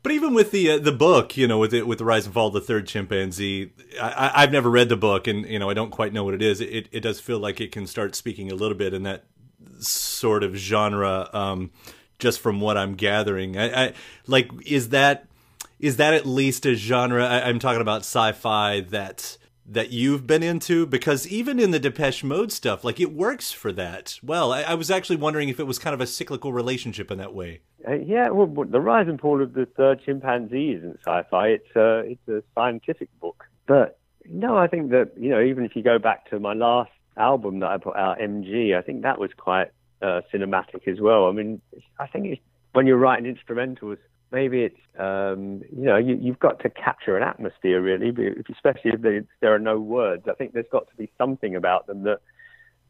But 0.05 0.11
even 0.11 0.35
with 0.35 0.51
the 0.51 0.69
uh, 0.69 0.77
the 0.77 0.91
book, 0.91 1.35
you 1.35 1.47
know, 1.47 1.57
with 1.57 1.73
it 1.73 1.87
with 1.87 1.97
the 1.97 2.05
rise 2.05 2.25
and 2.25 2.33
fall 2.35 2.49
of 2.49 2.53
the 2.53 2.61
third 2.61 2.85
chimpanzee, 2.85 3.73
I, 3.99 4.41
have 4.41 4.51
never 4.51 4.69
read 4.69 4.87
the 4.87 4.95
book, 4.95 5.25
and 5.25 5.47
you 5.47 5.57
know, 5.57 5.67
I 5.67 5.73
don't 5.73 5.89
quite 5.89 6.13
know 6.13 6.23
what 6.23 6.35
it 6.35 6.43
is. 6.43 6.61
It 6.61 6.87
it 6.91 6.99
does 6.99 7.19
feel 7.19 7.39
like 7.39 7.59
it 7.59 7.71
can 7.71 7.87
start 7.87 8.13
speaking 8.13 8.51
a 8.51 8.53
little 8.53 8.77
bit 8.77 8.93
in 8.93 9.01
that 9.01 9.23
sort 9.79 10.43
of 10.43 10.55
genre, 10.55 11.29
um, 11.33 11.71
just 12.19 12.39
from 12.39 12.61
what 12.61 12.77
I'm 12.77 12.95
gathering. 12.95 13.57
I, 13.57 13.85
I, 13.87 13.93
like 14.27 14.49
is 14.65 14.89
that 14.89 15.27
is 15.79 15.97
that 15.97 16.13
at 16.13 16.25
least 16.25 16.65
a 16.65 16.75
genre? 16.75 17.25
I, 17.25 17.47
I'm 17.47 17.59
talking 17.59 17.81
about 17.81 18.01
sci-fi 18.01 18.81
that 18.81 19.37
that 19.65 19.91
you've 19.91 20.27
been 20.27 20.43
into? 20.43 20.85
Because 20.85 21.27
even 21.27 21.59
in 21.59 21.71
the 21.71 21.79
Depeche 21.79 22.23
Mode 22.23 22.51
stuff, 22.51 22.83
like 22.83 22.99
it 22.99 23.13
works 23.13 23.51
for 23.51 23.71
that. 23.73 24.19
Well, 24.21 24.53
I, 24.53 24.61
I 24.61 24.73
was 24.75 24.91
actually 24.91 25.15
wondering 25.15 25.49
if 25.49 25.59
it 25.59 25.65
was 25.65 25.79
kind 25.79 25.93
of 25.93 26.01
a 26.01 26.07
cyclical 26.07 26.53
relationship 26.53 27.11
in 27.11 27.17
that 27.17 27.33
way. 27.33 27.61
Uh, 27.87 27.93
yeah, 27.93 28.29
well, 28.29 28.65
the 28.65 28.81
rise 28.81 29.07
and 29.07 29.19
fall 29.19 29.41
of 29.41 29.53
the 29.53 29.65
third 29.65 30.01
chimpanzee 30.03 30.71
isn't 30.71 30.99
sci-fi. 31.05 31.47
It's 31.47 31.75
a 31.75 31.99
it's 31.99 32.27
a 32.27 32.43
scientific 32.53 33.09
book. 33.19 33.45
But 33.67 33.99
no, 34.27 34.57
I 34.57 34.67
think 34.67 34.91
that 34.91 35.11
you 35.17 35.29
know, 35.29 35.41
even 35.41 35.65
if 35.65 35.75
you 35.75 35.83
go 35.83 35.99
back 35.99 36.29
to 36.29 36.39
my 36.39 36.53
last 36.53 36.91
album 37.17 37.59
that 37.59 37.69
I 37.69 37.77
put 37.77 37.95
out, 37.95 38.19
MG, 38.19 38.77
I 38.77 38.81
think 38.81 39.03
that 39.03 39.19
was 39.19 39.31
quite 39.37 39.71
uh, 40.01 40.21
cinematic 40.33 40.87
as 40.87 40.99
well. 40.99 41.27
I 41.27 41.31
mean, 41.31 41.61
I 41.99 42.07
think 42.07 42.39
when 42.73 42.87
you're 42.87 42.97
writing 42.97 43.33
instrumentals, 43.33 43.97
maybe 44.31 44.63
it's 44.63 44.79
um, 44.99 45.61
you 45.71 45.85
know 45.85 45.97
you, 45.97 46.31
have 46.31 46.39
got 46.39 46.59
to 46.61 46.69
capture 46.69 47.17
an 47.17 47.23
atmosphere 47.23 47.81
really, 47.81 48.09
especially 48.51 48.91
if 48.91 49.01
there, 49.01 49.25
there 49.39 49.53
are 49.55 49.59
no 49.59 49.79
words. 49.79 50.23
I 50.29 50.33
think 50.33 50.53
there's 50.53 50.65
got 50.71 50.89
to 50.89 50.95
be 50.95 51.11
something 51.17 51.55
about 51.55 51.87
them 51.87 52.03
that 52.03 52.19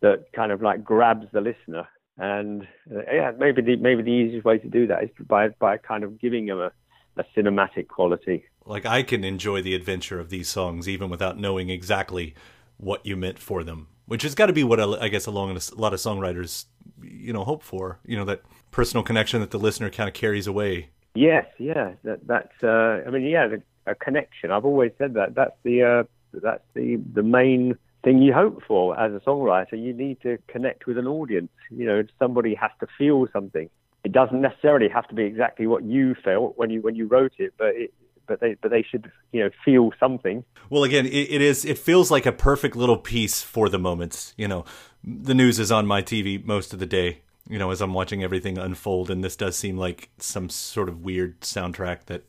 that 0.02 0.32
kind 0.34 0.52
of 0.52 0.62
like 0.62 0.84
grabs 0.84 1.28
the 1.32 1.42
listener. 1.42 1.88
And 2.18 2.68
uh, 2.94 3.02
yeah, 3.12 3.32
maybe 3.38 3.62
the 3.62 3.76
maybe 3.76 4.02
the 4.02 4.12
easiest 4.12 4.46
way 4.46 4.58
to 4.58 4.68
do 4.68 4.88
that 4.88 5.04
is 5.04 5.10
by 5.28 5.50
by 5.50 5.78
kind 5.78 6.04
of 6.04 6.20
giving 6.20 6.46
them 6.46 6.60
a, 6.60 6.72
a 7.18 7.26
cinematic 7.36 7.88
quality. 7.88 8.46
Like 8.66 8.86
I 8.86 9.04
can 9.04 9.24
enjoy 9.24 9.62
the 9.62 9.76
adventure 9.76 10.20
of 10.20 10.30
these 10.30 10.50
songs 10.50 10.88
even 10.88 11.10
without 11.10 11.38
knowing 11.38 11.70
exactly 11.70 12.34
what 12.78 13.06
you 13.06 13.16
meant 13.16 13.40
for 13.40 13.64
them, 13.64 13.88
which 14.08 14.24
has 14.24 14.36
got 14.36 14.48
to 14.48 14.54
be 14.54 14.64
what 14.64 14.80
I 14.80 15.08
guess 15.08 15.26
a 15.26 15.32
lot 15.32 15.50
of 15.50 15.58
songwriters 15.58 16.66
you 17.02 17.34
know 17.34 17.44
hope 17.44 17.64
for. 17.64 18.00
You 18.06 18.18
know 18.18 18.26
that 18.26 18.42
personal 18.72 19.04
connection 19.04 19.42
that 19.42 19.52
the 19.52 19.60
listener 19.60 19.90
kind 19.90 20.08
of 20.08 20.14
carries 20.14 20.48
away 20.48 20.90
Yes, 21.16 21.46
yeah, 21.58 21.94
that, 22.04 22.28
that's. 22.28 22.62
Uh, 22.62 23.02
I 23.08 23.10
mean, 23.10 23.24
yeah, 23.24 23.48
the, 23.48 23.64
a 23.88 23.96
connection. 23.96 24.52
I've 24.52 24.66
always 24.66 24.92
said 24.98 25.14
that. 25.14 25.34
That's 25.34 25.56
the 25.64 25.84
uh, 25.84 26.04
that's 26.34 26.64
the 26.74 26.98
the 27.14 27.24
main 27.24 27.78
thing 28.04 28.22
you 28.22 28.34
hope 28.34 28.62
for 28.68 29.00
as 29.00 29.14
a 29.14 29.20
songwriter. 29.22 29.82
You 29.82 29.94
need 29.94 30.22
to 30.22 30.38
connect 30.48 30.86
with 30.86 30.98
an 30.98 31.08
audience. 31.08 31.52
You 31.72 31.86
know, 31.86 32.04
somebody 32.20 32.54
has 32.56 32.72
to 32.82 32.88
feel 32.98 33.28
something. 33.32 33.70
It 34.04 34.12
doesn't 34.12 34.42
necessarily 34.42 34.90
have 34.90 35.08
to 35.08 35.16
be 35.16 35.24
exactly 35.24 35.68
what 35.68 35.84
you 35.84 36.16
felt 36.16 36.58
when 36.58 36.70
you 36.70 36.82
when 36.82 36.96
you 36.96 37.08
wrote 37.08 37.34
it, 37.38 37.54
but 37.58 37.68
it, 37.68 37.94
but 38.28 38.40
they 38.40 38.56
but 38.62 38.72
they 38.72 38.84
should 38.84 39.12
you 39.32 39.44
know 39.44 39.50
feel 39.64 39.92
something. 40.00 40.44
Well, 40.70 40.84
again, 40.84 41.06
it, 41.06 41.10
it 41.10 41.42
is. 41.42 41.66
It 41.66 41.78
feels 41.78 42.10
like 42.10 42.26
a 42.26 42.32
perfect 42.32 42.76
little 42.76 42.98
piece 42.98 43.42
for 43.42 43.70
the 43.70 43.80
moments. 43.80 44.34
You 44.38 44.48
know, 44.48 44.66
the 45.04 45.34
news 45.34 45.60
is 45.60 45.72
on 45.72 45.86
my 45.86 46.02
TV 46.02 46.44
most 46.44 46.74
of 46.74 46.80
the 46.80 46.86
day 46.86 47.22
you 47.48 47.60
know, 47.60 47.70
as 47.70 47.80
I'm 47.80 47.94
watching 47.94 48.24
everything 48.24 48.58
unfold, 48.58 49.12
and 49.12 49.24
this 49.24 49.36
does 49.36 49.56
seem 49.56 49.78
like 49.78 50.10
some 50.18 50.50
sort 50.50 50.90
of 50.90 51.04
weird 51.04 51.42
soundtrack 51.42 52.06
that, 52.06 52.24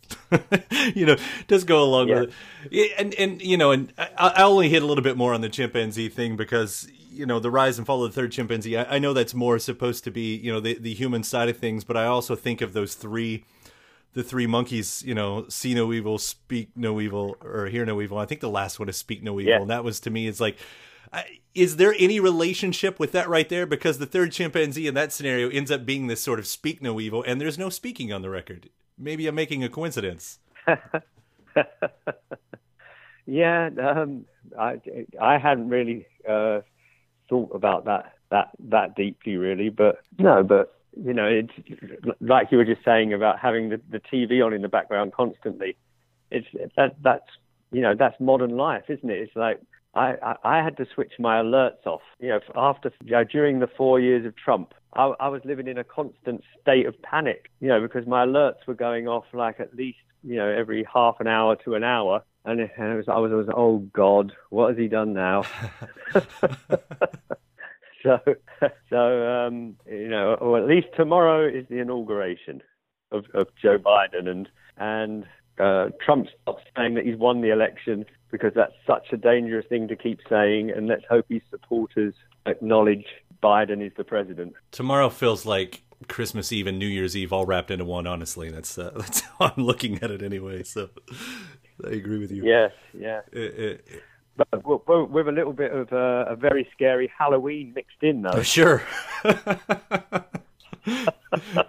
you 0.94 1.06
know, 1.06 1.16
does 1.46 1.64
go 1.64 1.82
along 1.82 2.08
yeah. 2.08 2.20
with 2.20 2.34
it. 2.70 2.92
And 2.98 3.14
and 3.14 3.40
you 3.40 3.56
know, 3.56 3.70
and 3.70 3.92
I, 3.96 4.32
I, 4.36 4.42
only 4.42 4.68
hit 4.68 4.82
a 4.82 4.86
little 4.86 5.04
bit 5.04 5.16
more 5.16 5.32
on 5.32 5.40
the 5.40 5.48
chimpanzee 5.48 6.10
thing 6.10 6.36
because 6.36 6.86
you 7.10 7.24
know 7.24 7.40
the 7.40 7.50
rise 7.50 7.78
and 7.78 7.86
fall 7.86 8.04
of 8.04 8.14
the 8.14 8.20
third 8.20 8.32
chimpanzee. 8.32 8.76
I, 8.76 8.96
I 8.96 8.98
know 8.98 9.14
that's 9.14 9.32
more 9.32 9.58
supposed 9.58 10.04
to 10.04 10.10
be 10.10 10.36
you 10.36 10.52
know 10.52 10.60
the 10.60 10.78
the 10.78 10.92
human 10.92 11.22
side 11.22 11.48
of 11.48 11.56
things, 11.56 11.82
but 11.82 11.96
I 11.96 12.04
also 12.04 12.36
think 12.36 12.60
of 12.60 12.74
those 12.74 12.94
three. 12.94 13.44
The 14.16 14.22
three 14.22 14.46
monkeys, 14.46 15.02
you 15.04 15.14
know, 15.14 15.44
see 15.48 15.74
no 15.74 15.92
evil, 15.92 16.16
speak 16.16 16.70
no 16.74 17.00
evil, 17.02 17.36
or 17.44 17.66
hear 17.66 17.84
no 17.84 18.00
evil. 18.00 18.16
I 18.16 18.24
think 18.24 18.40
the 18.40 18.48
last 18.48 18.80
one 18.80 18.88
is 18.88 18.96
speak 18.96 19.22
no 19.22 19.38
evil, 19.38 19.50
yeah. 19.50 19.60
and 19.60 19.68
that 19.68 19.84
was 19.84 20.00
to 20.00 20.10
me, 20.10 20.26
it's 20.26 20.40
like, 20.40 20.56
is 21.54 21.76
there 21.76 21.94
any 21.98 22.20
relationship 22.20 22.98
with 22.98 23.12
that 23.12 23.28
right 23.28 23.48
there? 23.48 23.66
Because 23.66 23.98
the 23.98 24.06
third 24.06 24.32
chimpanzee 24.32 24.86
in 24.86 24.94
that 24.94 25.12
scenario 25.12 25.48
ends 25.48 25.70
up 25.70 25.86
being 25.86 26.06
this 26.06 26.20
sort 26.20 26.38
of 26.38 26.46
speak 26.46 26.82
no 26.82 27.00
evil, 27.00 27.22
and 27.26 27.40
there's 27.40 27.58
no 27.58 27.70
speaking 27.70 28.12
on 28.12 28.22
the 28.22 28.30
record. 28.30 28.68
Maybe 28.98 29.26
I'm 29.26 29.34
making 29.34 29.64
a 29.64 29.68
coincidence. 29.68 30.38
yeah, 33.26 33.70
um, 33.80 34.24
I 34.58 34.80
I 35.20 35.38
hadn't 35.38 35.68
really 35.68 36.06
uh, 36.28 36.60
thought 37.28 37.54
about 37.54 37.84
that 37.86 38.12
that 38.30 38.50
that 38.68 38.96
deeply, 38.96 39.36
really. 39.36 39.70
But 39.70 40.00
no, 40.18 40.42
but 40.42 40.78
you 40.96 41.12
know, 41.12 41.26
it's 41.26 41.52
like 42.20 42.48
you 42.50 42.58
were 42.58 42.64
just 42.64 42.84
saying 42.84 43.12
about 43.12 43.38
having 43.38 43.68
the, 43.68 43.80
the 43.90 44.00
TV 44.00 44.44
on 44.44 44.52
in 44.52 44.62
the 44.62 44.68
background 44.68 45.12
constantly. 45.12 45.76
It's 46.30 46.46
that 46.76 46.96
that's 47.02 47.28
you 47.70 47.82
know 47.82 47.94
that's 47.96 48.18
modern 48.18 48.56
life, 48.56 48.84
isn't 48.88 49.08
it? 49.08 49.18
It's 49.18 49.36
like 49.36 49.60
I, 49.94 50.36
I, 50.42 50.62
had 50.62 50.76
to 50.78 50.86
switch 50.94 51.12
my 51.18 51.36
alerts 51.36 51.86
off. 51.86 52.02
You 52.18 52.28
know, 52.28 52.40
after 52.54 52.92
you 53.04 53.12
know, 53.12 53.24
during 53.24 53.60
the 53.60 53.68
four 53.76 54.00
years 54.00 54.26
of 54.26 54.34
Trump, 54.36 54.74
I, 54.94 55.12
I 55.20 55.28
was 55.28 55.42
living 55.44 55.68
in 55.68 55.78
a 55.78 55.84
constant 55.84 56.42
state 56.60 56.86
of 56.86 57.00
panic. 57.02 57.50
You 57.60 57.68
know, 57.68 57.80
because 57.80 58.06
my 58.06 58.24
alerts 58.24 58.66
were 58.66 58.74
going 58.74 59.06
off 59.06 59.24
like 59.32 59.60
at 59.60 59.74
least 59.74 59.98
you 60.22 60.36
know 60.36 60.48
every 60.48 60.86
half 60.92 61.20
an 61.20 61.26
hour 61.26 61.56
to 61.64 61.74
an 61.74 61.84
hour, 61.84 62.22
and, 62.44 62.60
was 62.60 63.04
I 63.08 63.18
was, 63.18 63.32
I 63.32 63.34
was 63.34 63.48
oh 63.54 63.78
God, 63.92 64.32
what 64.50 64.70
has 64.70 64.78
he 64.78 64.88
done 64.88 65.12
now? 65.12 65.44
so 68.06 68.34
so 68.90 69.28
um, 69.28 69.76
you 69.90 70.08
know, 70.08 70.34
or 70.34 70.58
at 70.58 70.66
least 70.66 70.88
tomorrow 70.96 71.46
is 71.46 71.66
the 71.68 71.78
inauguration 71.78 72.62
of, 73.12 73.24
of 73.34 73.48
Joe 73.60 73.78
Biden, 73.78 74.28
and 74.28 74.48
and 74.76 75.24
uh, 75.58 75.90
Trump 76.04 76.28
stopped 76.42 76.62
saying 76.76 76.94
that 76.94 77.04
he's 77.04 77.16
won 77.16 77.40
the 77.40 77.50
election 77.50 78.04
because 78.30 78.52
that's 78.54 78.74
such 78.86 79.08
a 79.12 79.16
dangerous 79.16 79.66
thing 79.68 79.88
to 79.88 79.96
keep 79.96 80.20
saying. 80.28 80.70
And 80.70 80.86
let's 80.86 81.04
hope 81.08 81.26
his 81.28 81.42
supporters 81.50 82.14
acknowledge 82.44 83.06
Biden 83.42 83.84
is 83.84 83.92
the 83.96 84.04
president. 84.04 84.54
Tomorrow 84.70 85.10
feels 85.10 85.46
like 85.46 85.82
Christmas 86.08 86.52
Eve 86.52 86.66
and 86.66 86.78
New 86.78 86.86
Year's 86.86 87.16
Eve 87.16 87.32
all 87.32 87.46
wrapped 87.46 87.70
into 87.70 87.84
one. 87.84 88.06
Honestly, 88.06 88.50
that's 88.50 88.78
uh, 88.78 88.92
that's 88.96 89.20
how 89.20 89.52
I'm 89.56 89.64
looking 89.64 90.02
at 90.02 90.10
it 90.10 90.22
anyway. 90.22 90.62
So 90.62 90.90
I 91.84 91.90
agree 91.90 92.18
with 92.18 92.32
you. 92.32 92.44
Yes, 92.44 92.72
yeah. 92.98 93.20
It, 93.32 93.58
it, 93.58 94.02
but 94.36 95.10
with 95.10 95.28
a 95.28 95.32
little 95.32 95.52
bit 95.52 95.72
of 95.72 95.92
uh, 95.92 96.26
a 96.28 96.36
very 96.36 96.68
scary 96.72 97.10
Halloween 97.16 97.72
mixed 97.74 98.02
in, 98.02 98.22
though. 98.22 98.42
Sure. 98.56 98.82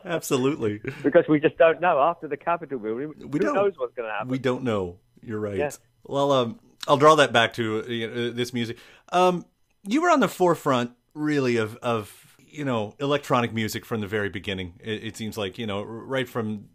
Absolutely. 0.05 0.79
because 1.03 1.25
we 1.27 1.39
just 1.39 1.57
don't 1.57 1.81
know 1.81 1.99
after 1.99 2.27
the 2.27 2.37
Capitol 2.37 2.79
building. 2.79 3.13
We 3.17 3.25
who 3.25 3.39
don't, 3.39 3.55
knows 3.55 3.73
what's 3.77 3.95
going 3.95 4.07
to 4.07 4.13
happen? 4.13 4.29
We 4.29 4.37
don't 4.37 4.63
know. 4.63 4.97
You're 5.23 5.39
right. 5.39 5.57
Yeah. 5.57 5.71
Well, 6.03 6.31
um, 6.31 6.59
I'll 6.87 6.97
draw 6.97 7.15
that 7.15 7.33
back 7.33 7.53
to 7.53 7.79
uh, 7.79 8.35
this 8.35 8.53
music. 8.53 8.77
Um, 9.11 9.45
you 9.83 10.01
were 10.01 10.09
on 10.09 10.19
the 10.19 10.27
forefront, 10.27 10.91
really, 11.13 11.57
of 11.57 11.75
of 11.77 12.37
you 12.47 12.63
know 12.63 12.95
electronic 12.99 13.53
music 13.53 13.85
from 13.85 14.01
the 14.01 14.07
very 14.07 14.29
beginning. 14.29 14.73
It, 14.79 15.03
it 15.03 15.17
seems 15.17 15.37
like 15.37 15.57
you 15.57 15.67
know 15.67 15.83
right 15.83 16.27
from 16.27 16.69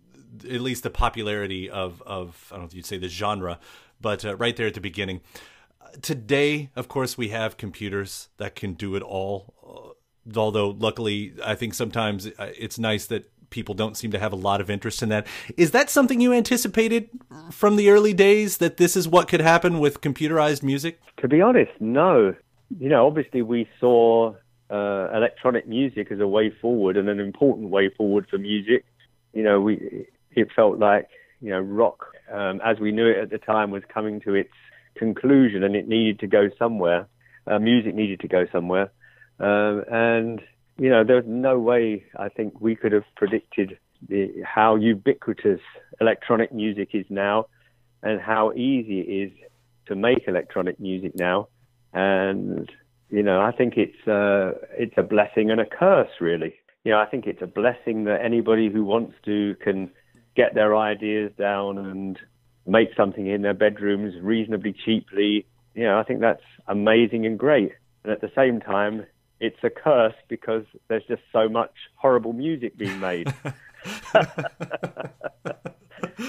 at 0.44 0.60
least 0.60 0.82
the 0.82 0.90
popularity 0.90 1.70
of 1.70 2.02
of 2.02 2.48
I 2.50 2.54
don't 2.54 2.62
know 2.62 2.66
if 2.66 2.74
you'd 2.74 2.86
say 2.86 2.98
the 2.98 3.08
genre, 3.08 3.58
but 4.00 4.24
uh, 4.24 4.36
right 4.36 4.56
there 4.56 4.66
at 4.66 4.74
the 4.74 4.80
beginning. 4.80 5.20
Today, 6.00 6.70
of 6.74 6.88
course, 6.88 7.18
we 7.18 7.28
have 7.28 7.56
computers 7.56 8.28
that 8.38 8.54
can 8.54 8.74
do 8.74 8.94
it 8.96 9.02
all. 9.02 9.54
Uh, 10.34 10.38
although, 10.38 10.70
luckily, 10.70 11.34
I 11.44 11.54
think 11.54 11.74
sometimes 11.74 12.26
uh, 12.26 12.50
it's 12.58 12.78
nice 12.78 13.06
that 13.06 13.30
people 13.50 13.74
don't 13.74 13.96
seem 13.96 14.10
to 14.10 14.18
have 14.18 14.32
a 14.32 14.36
lot 14.36 14.60
of 14.60 14.70
interest 14.70 15.02
in 15.02 15.10
that. 15.10 15.26
Is 15.56 15.70
that 15.72 15.90
something 15.90 16.20
you 16.20 16.32
anticipated 16.32 17.10
from 17.50 17.76
the 17.76 17.90
early 17.90 18.14
days 18.14 18.58
that 18.58 18.78
this 18.78 18.96
is 18.96 19.06
what 19.06 19.28
could 19.28 19.40
happen 19.42 19.78
with 19.78 20.00
computerized 20.00 20.62
music? 20.62 21.00
To 21.18 21.28
be 21.28 21.40
honest, 21.40 21.70
no. 21.78 22.34
You 22.80 22.88
know, 22.88 23.06
obviously 23.06 23.42
we 23.42 23.68
saw 23.78 24.34
uh, 24.70 25.08
electronic 25.14 25.68
music 25.68 26.10
as 26.10 26.18
a 26.18 26.26
way 26.26 26.50
forward 26.50 26.96
and 26.96 27.08
an 27.08 27.20
important 27.20 27.68
way 27.68 27.90
forward 27.90 28.26
for 28.28 28.38
music. 28.38 28.84
You 29.34 29.42
know, 29.42 29.60
we 29.60 30.06
it 30.30 30.48
felt 30.56 30.78
like 30.78 31.08
you 31.40 31.50
know 31.50 31.60
rock 31.60 32.06
um, 32.32 32.60
as 32.64 32.78
we 32.80 32.90
knew 32.90 33.06
it 33.06 33.18
at 33.18 33.30
the 33.30 33.38
time 33.38 33.70
was 33.70 33.82
coming 33.92 34.20
to 34.20 34.34
its 34.34 34.50
conclusion 34.96 35.62
and 35.62 35.74
it 35.76 35.88
needed 35.88 36.20
to 36.20 36.26
go 36.26 36.48
somewhere. 36.58 37.06
uh, 37.46 37.58
music 37.58 37.94
needed 37.94 38.20
to 38.20 38.28
go 38.28 38.46
somewhere, 38.52 38.90
um, 39.40 39.84
and 39.90 40.40
you 40.78 40.88
know, 40.88 41.04
there's 41.04 41.24
no 41.26 41.58
way 41.58 42.04
I 42.16 42.28
think 42.28 42.60
we 42.60 42.74
could 42.76 42.92
have 42.92 43.04
predicted 43.16 43.78
the, 44.08 44.42
how 44.44 44.76
ubiquitous 44.76 45.60
electronic 46.00 46.52
music 46.52 46.90
is 46.92 47.06
now, 47.08 47.46
and 48.02 48.20
how 48.20 48.52
easy 48.52 49.00
it 49.00 49.10
is 49.24 49.32
to 49.86 49.94
make 49.94 50.26
electronic 50.28 50.78
music 50.78 51.12
now, 51.16 51.48
and 51.92 52.70
you 53.10 53.22
know, 53.22 53.40
I 53.40 53.52
think 53.52 53.76
it's 53.76 54.08
uh, 54.08 54.52
it's 54.78 54.94
a 54.96 55.02
blessing 55.02 55.50
and 55.50 55.60
a 55.60 55.66
curse, 55.66 56.10
really. 56.20 56.54
You 56.84 56.92
know, 56.92 56.98
I 56.98 57.06
think 57.06 57.26
it's 57.26 57.42
a 57.42 57.46
blessing 57.46 58.04
that 58.04 58.24
anybody 58.24 58.70
who 58.70 58.84
wants 58.84 59.14
to 59.24 59.54
can 59.62 59.90
get 60.34 60.54
their 60.54 60.74
ideas 60.76 61.30
down 61.38 61.78
and 61.78 62.18
make 62.66 62.90
something 62.96 63.26
in 63.26 63.42
their 63.42 63.54
bedrooms 63.54 64.14
reasonably 64.20 64.72
cheaply. 64.84 65.46
You 65.74 65.84
know, 65.84 65.98
I 65.98 66.04
think 66.04 66.20
that's 66.20 66.42
amazing 66.66 67.26
and 67.26 67.38
great. 67.38 67.72
And 68.04 68.12
at 68.12 68.20
the 68.20 68.30
same 68.34 68.60
time, 68.60 69.06
it's 69.40 69.58
a 69.62 69.70
curse 69.70 70.14
because 70.28 70.64
there's 70.88 71.04
just 71.08 71.22
so 71.32 71.48
much 71.48 71.72
horrible 71.96 72.32
music 72.32 72.76
being 72.76 73.00
made. 73.00 73.32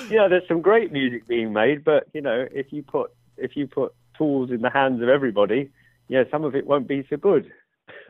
you 0.10 0.18
know, 0.18 0.30
there's 0.30 0.48
some 0.48 0.62
great 0.62 0.92
music 0.92 1.28
being 1.28 1.54
made, 1.54 1.84
but 1.84 2.08
you 2.13 2.22
know, 2.22 2.48
if 2.52 2.72
you 2.72 2.84
put 2.84 3.12
if 3.38 3.56
you 3.56 3.68
put 3.68 3.94
tools 4.18 4.52
in 4.52 4.62
the 4.62 4.70
hands 4.70 5.02
of 5.02 5.10
everybody, 5.10 5.70
yeah, 6.08 6.24
some 6.32 6.44
of 6.44 6.56
it 6.56 6.66
won't 6.66 6.88
be 6.88 7.06
so 7.10 7.18
good. 7.18 7.52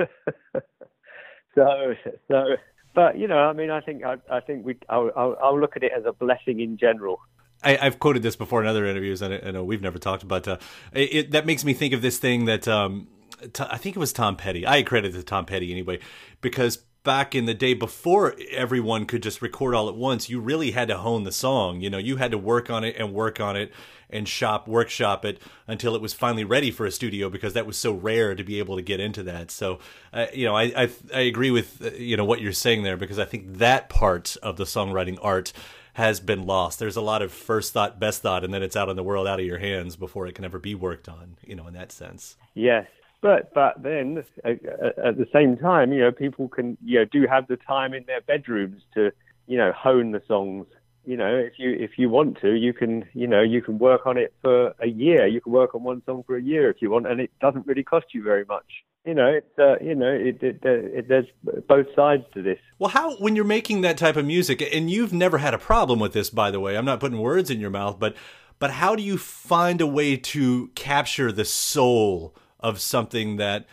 so, 1.55 1.93
so, 2.27 2.55
but 2.93 3.17
you 3.17 3.27
know, 3.27 3.37
I 3.37 3.53
mean, 3.53 3.71
I 3.71 3.81
think 3.81 4.03
I, 4.03 4.17
I 4.29 4.39
think 4.39 4.65
we 4.65 4.77
I'll, 4.89 5.11
I'll, 5.15 5.37
I'll 5.41 5.59
look 5.59 5.75
at 5.75 5.83
it 5.83 5.91
as 5.95 6.03
a 6.05 6.13
blessing 6.13 6.59
in 6.59 6.77
general. 6.77 7.19
I, 7.63 7.75
have 7.75 7.99
quoted 7.99 8.23
this 8.23 8.35
before 8.35 8.61
in 8.61 8.67
other 8.67 8.85
interviews, 8.85 9.21
and 9.21 9.33
I, 9.33 9.47
I 9.47 9.51
know 9.51 9.63
we've 9.63 9.81
never 9.81 9.99
talked 9.99 10.23
about. 10.23 10.47
Uh, 10.47 10.57
it, 10.91 11.31
that 11.31 11.45
makes 11.45 11.63
me 11.63 11.73
think 11.73 11.93
of 11.93 12.01
this 12.01 12.17
thing 12.17 12.45
that 12.45 12.67
um, 12.67 13.07
t- 13.53 13.65
I 13.69 13.77
think 13.77 13.95
it 13.95 13.99
was 13.99 14.13
Tom 14.13 14.35
Petty. 14.35 14.65
I 14.67 14.83
credit 14.83 15.13
to 15.13 15.23
Tom 15.23 15.45
Petty 15.45 15.71
anyway, 15.71 15.99
because 16.41 16.79
back 17.03 17.35
in 17.35 17.45
the 17.45 17.53
day 17.53 17.73
before 17.73 18.35
everyone 18.51 19.05
could 19.05 19.21
just 19.21 19.41
record 19.41 19.75
all 19.75 19.89
at 19.89 19.95
once, 19.95 20.29
you 20.29 20.39
really 20.39 20.71
had 20.71 20.87
to 20.87 20.97
hone 20.97 21.23
the 21.23 21.31
song. 21.31 21.81
You 21.81 21.89
know, 21.89 21.97
you 21.97 22.17
had 22.17 22.31
to 22.31 22.37
work 22.37 22.69
on 22.69 22.83
it 22.83 22.95
and 22.97 23.13
work 23.13 23.39
on 23.39 23.55
it 23.55 23.71
and 24.09 24.27
shop 24.27 24.67
workshop 24.67 25.25
it 25.25 25.41
until 25.67 25.95
it 25.95 26.01
was 26.01 26.13
finally 26.13 26.43
ready 26.43 26.71
for 26.71 26.85
a 26.85 26.91
studio 26.91 27.29
because 27.29 27.53
that 27.53 27.65
was 27.65 27.77
so 27.77 27.91
rare 27.91 28.35
to 28.35 28.43
be 28.43 28.59
able 28.59 28.75
to 28.75 28.81
get 28.81 28.99
into 28.99 29.23
that. 29.23 29.51
So, 29.51 29.79
uh, 30.13 30.27
you 30.33 30.45
know, 30.45 30.55
I, 30.55 30.83
I, 30.83 30.89
I 31.13 31.21
agree 31.21 31.51
with 31.51 31.83
uh, 31.83 31.91
you 31.97 32.15
know 32.15 32.25
what 32.25 32.39
you're 32.39 32.53
saying 32.53 32.83
there 32.83 32.97
because 32.97 33.19
I 33.19 33.25
think 33.25 33.57
that 33.57 33.89
part 33.89 34.37
of 34.41 34.57
the 34.57 34.65
songwriting 34.65 35.17
art 35.21 35.51
has 35.93 36.19
been 36.19 36.45
lost. 36.45 36.79
There's 36.79 36.95
a 36.95 37.01
lot 37.01 37.21
of 37.21 37.31
first 37.31 37.73
thought, 37.73 37.99
best 37.99 38.21
thought, 38.21 38.43
and 38.43 38.53
then 38.53 38.63
it's 38.63 38.75
out 38.75 38.89
in 38.89 38.95
the 38.95 39.03
world, 39.03 39.27
out 39.27 39.39
of 39.39 39.45
your 39.45 39.59
hands 39.59 39.95
before 39.95 40.27
it 40.27 40.35
can 40.35 40.45
ever 40.45 40.59
be 40.59 40.75
worked 40.75 41.07
on. 41.07 41.37
You 41.45 41.55
know, 41.55 41.67
in 41.67 41.73
that 41.73 41.91
sense. 41.91 42.35
Yes, 42.53 42.87
but 43.21 43.53
but 43.53 43.81
then 43.81 44.23
at, 44.43 44.63
at 44.65 45.17
the 45.17 45.27
same 45.31 45.57
time, 45.57 45.93
you 45.93 46.01
know, 46.01 46.11
people 46.11 46.47
can 46.47 46.77
you 46.83 46.99
know 46.99 47.05
do 47.05 47.25
have 47.27 47.47
the 47.47 47.57
time 47.57 47.93
in 47.93 48.05
their 48.05 48.21
bedrooms 48.21 48.81
to 48.95 49.11
you 49.47 49.57
know 49.57 49.71
hone 49.71 50.11
the 50.11 50.21
songs 50.27 50.67
you 51.05 51.17
know, 51.17 51.35
if 51.35 51.53
you 51.57 51.71
if 51.71 51.97
you 51.97 52.09
want 52.09 52.39
to, 52.41 52.53
you 52.53 52.73
can 52.73 53.05
you 53.13 53.27
know 53.27 53.41
you 53.41 53.61
can 53.61 53.77
work 53.77 54.05
on 54.05 54.17
it 54.17 54.33
for 54.41 54.73
a 54.79 54.87
year. 54.87 55.27
You 55.27 55.41
can 55.41 55.51
work 55.51 55.75
on 55.75 55.83
one 55.83 56.01
song 56.05 56.23
for 56.25 56.37
a 56.37 56.41
year 56.41 56.69
if 56.69 56.81
you 56.81 56.89
want, 56.89 57.07
and 57.07 57.19
it 57.19 57.31
doesn't 57.41 57.67
really 57.67 57.83
cost 57.83 58.07
you 58.13 58.23
very 58.23 58.45
much. 58.45 58.65
You 59.05 59.13
know, 59.13 59.27
it's 59.27 59.59
uh, 59.59 59.75
you 59.83 59.95
know, 59.95 60.11
it, 60.11 60.41
it, 60.41 60.59
it, 60.63 61.07
there's 61.09 61.25
both 61.67 61.87
sides 61.95 62.23
to 62.33 62.41
this. 62.41 62.59
Well, 62.79 62.89
how 62.89 63.15
when 63.17 63.35
you're 63.35 63.45
making 63.45 63.81
that 63.81 63.97
type 63.97 64.15
of 64.15 64.25
music, 64.25 64.61
and 64.73 64.89
you've 64.89 65.11
never 65.11 65.39
had 65.39 65.53
a 65.53 65.57
problem 65.57 65.99
with 65.99 66.13
this, 66.13 66.29
by 66.29 66.51
the 66.51 66.59
way. 66.59 66.77
I'm 66.77 66.85
not 66.85 66.99
putting 66.99 67.19
words 67.19 67.49
in 67.49 67.59
your 67.59 67.69
mouth, 67.69 67.99
but 67.99 68.15
but 68.59 68.71
how 68.71 68.95
do 68.95 69.03
you 69.03 69.17
find 69.17 69.81
a 69.81 69.87
way 69.87 70.15
to 70.15 70.67
capture 70.75 71.31
the 71.31 71.43
soul 71.43 72.33
of 72.61 72.79
something 72.79 73.35
that, 73.35 73.65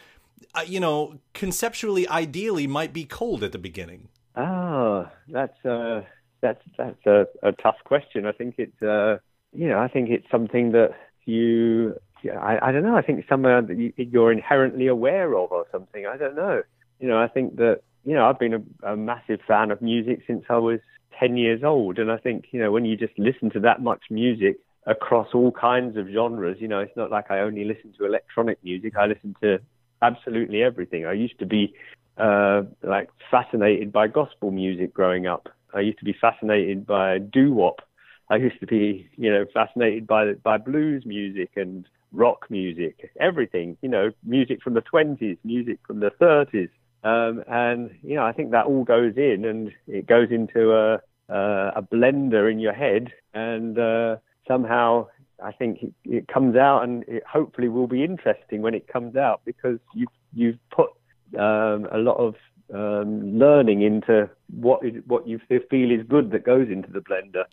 uh, 0.52 0.62
you 0.66 0.80
know, 0.80 1.20
conceptually, 1.32 2.08
ideally, 2.08 2.66
might 2.66 2.92
be 2.92 3.04
cold 3.04 3.44
at 3.44 3.52
the 3.52 3.58
beginning? 3.58 4.08
Oh, 4.37 5.08
that's. 5.28 5.64
Uh 5.64 6.02
that's 6.40 6.62
that's 6.76 7.06
a, 7.06 7.26
a 7.43 7.52
tough 7.52 7.76
question. 7.84 8.26
I 8.26 8.32
think 8.32 8.56
it's 8.58 8.82
uh, 8.82 9.19
you 9.52 9.69
know 9.69 9.78
I 9.78 9.88
think 9.88 10.10
it's 10.10 10.26
something 10.30 10.73
that 10.73 10.90
you 11.25 11.95
I, 12.28 12.69
I 12.69 12.73
don't 12.73 12.83
know. 12.83 12.97
I 12.97 13.02
think 13.02 13.25
somewhere 13.28 13.63
that 13.63 13.76
you, 13.76 13.93
you're 13.97 14.33
inherently 14.33 14.87
aware 14.87 15.35
of 15.37 15.52
or 15.52 15.67
something. 15.73 16.06
I 16.06 16.17
don't 16.17 16.37
know. 16.37 16.63
You 16.99 17.09
know, 17.09 17.19
I 17.19 17.28
think 17.28 17.56
that 17.56 17.80
you 18.04 18.15
know 18.15 18.26
I've 18.26 18.39
been 18.39 18.54
a, 18.54 18.93
a 18.93 18.97
massive 18.97 19.41
fan 19.47 19.71
of 19.71 19.80
music 19.80 20.21
since 20.26 20.45
I 20.49 20.59
was 20.59 20.80
ten 21.19 21.37
years 21.37 21.63
old, 21.65 21.99
and 21.99 22.11
I 22.11 22.17
think 22.19 22.47
you 22.52 22.61
know 22.61 22.71
when 22.71 22.85
you 22.85 22.97
just 22.97 23.19
listen 23.19 23.50
to 23.50 23.61
that 23.61 23.83
much 23.83 24.02
music 24.11 24.59
across 24.87 25.28
all 25.35 25.52
kinds 25.52 25.97
of 25.97 26.09
genres, 26.09 26.56
you 26.59 26.69
know, 26.69 26.80
it's 26.80 26.97
not 26.97 27.11
like 27.11 27.30
I 27.30 27.41
only 27.41 27.65
listen 27.65 27.93
to 27.99 28.06
electronic 28.06 28.63
music. 28.65 28.95
I 28.97 29.06
listen 29.06 29.37
to 29.43 29.59
absolutely 30.02 30.63
everything. 30.63 31.06
I 31.06 31.13
used 31.13 31.39
to 31.39 31.47
be 31.47 31.75
uh, 32.17 32.63
like 32.83 33.11
fascinated 33.30 33.93
by 33.93 34.09
gospel 34.09 34.50
music 34.50 34.95
growing 34.95 35.26
up. 35.26 35.49
I 35.75 35.80
used 35.80 35.99
to 35.99 36.04
be 36.04 36.15
fascinated 36.19 36.87
by 36.87 37.19
doo 37.19 37.52
wop. 37.52 37.80
I 38.28 38.37
used 38.37 38.61
to 38.61 38.67
be, 38.67 39.09
you 39.17 39.30
know, 39.30 39.45
fascinated 39.52 40.06
by 40.06 40.35
by 40.35 40.59
blues 40.59 41.04
music 41.04 41.50
and 41.56 41.87
rock 42.12 42.46
music, 42.50 43.10
everything, 43.18 43.76
you 43.82 43.88
know, 43.88 44.10
music 44.25 44.62
from 44.62 44.75
the 44.75 44.82
20s, 44.82 45.38
music 45.44 45.78
from 45.86 46.00
the 46.00 46.10
30s. 46.20 46.70
Um, 47.02 47.42
and, 47.49 47.90
you 48.02 48.16
know, 48.16 48.25
I 48.25 48.32
think 48.32 48.50
that 48.50 48.66
all 48.66 48.84
goes 48.84 49.14
in 49.16 49.44
and 49.44 49.73
it 49.86 50.06
goes 50.06 50.30
into 50.30 50.73
a, 50.73 50.94
uh, 51.32 51.73
a 51.76 51.82
blender 51.82 52.50
in 52.50 52.58
your 52.58 52.73
head. 52.73 53.12
And 53.32 53.78
uh, 53.78 54.16
somehow 54.46 55.06
I 55.42 55.52
think 55.52 55.82
it, 55.82 55.92
it 56.04 56.28
comes 56.28 56.56
out 56.56 56.82
and 56.82 57.04
it 57.08 57.23
hopefully 57.30 57.68
will 57.68 57.86
be 57.86 58.04
interesting 58.04 58.62
when 58.62 58.75
it 58.75 58.88
comes 58.88 59.16
out 59.16 59.40
because 59.44 59.78
you've, 59.94 60.08
you've 60.34 60.58
put 60.70 60.90
um, 61.38 61.88
a 61.92 61.99
lot 61.99 62.16
of 62.16 62.34
um, 62.75 63.39
learning 63.39 63.83
into 63.83 64.30
what 64.49 64.85
is, 64.85 65.02
what 65.06 65.26
you 65.26 65.41
feel 65.49 65.91
is 65.91 66.06
good 66.09 66.30
that 66.33 66.45
goes 66.45 66.69
into 66.69 66.91
the 66.91 67.00
blender. 67.00 67.45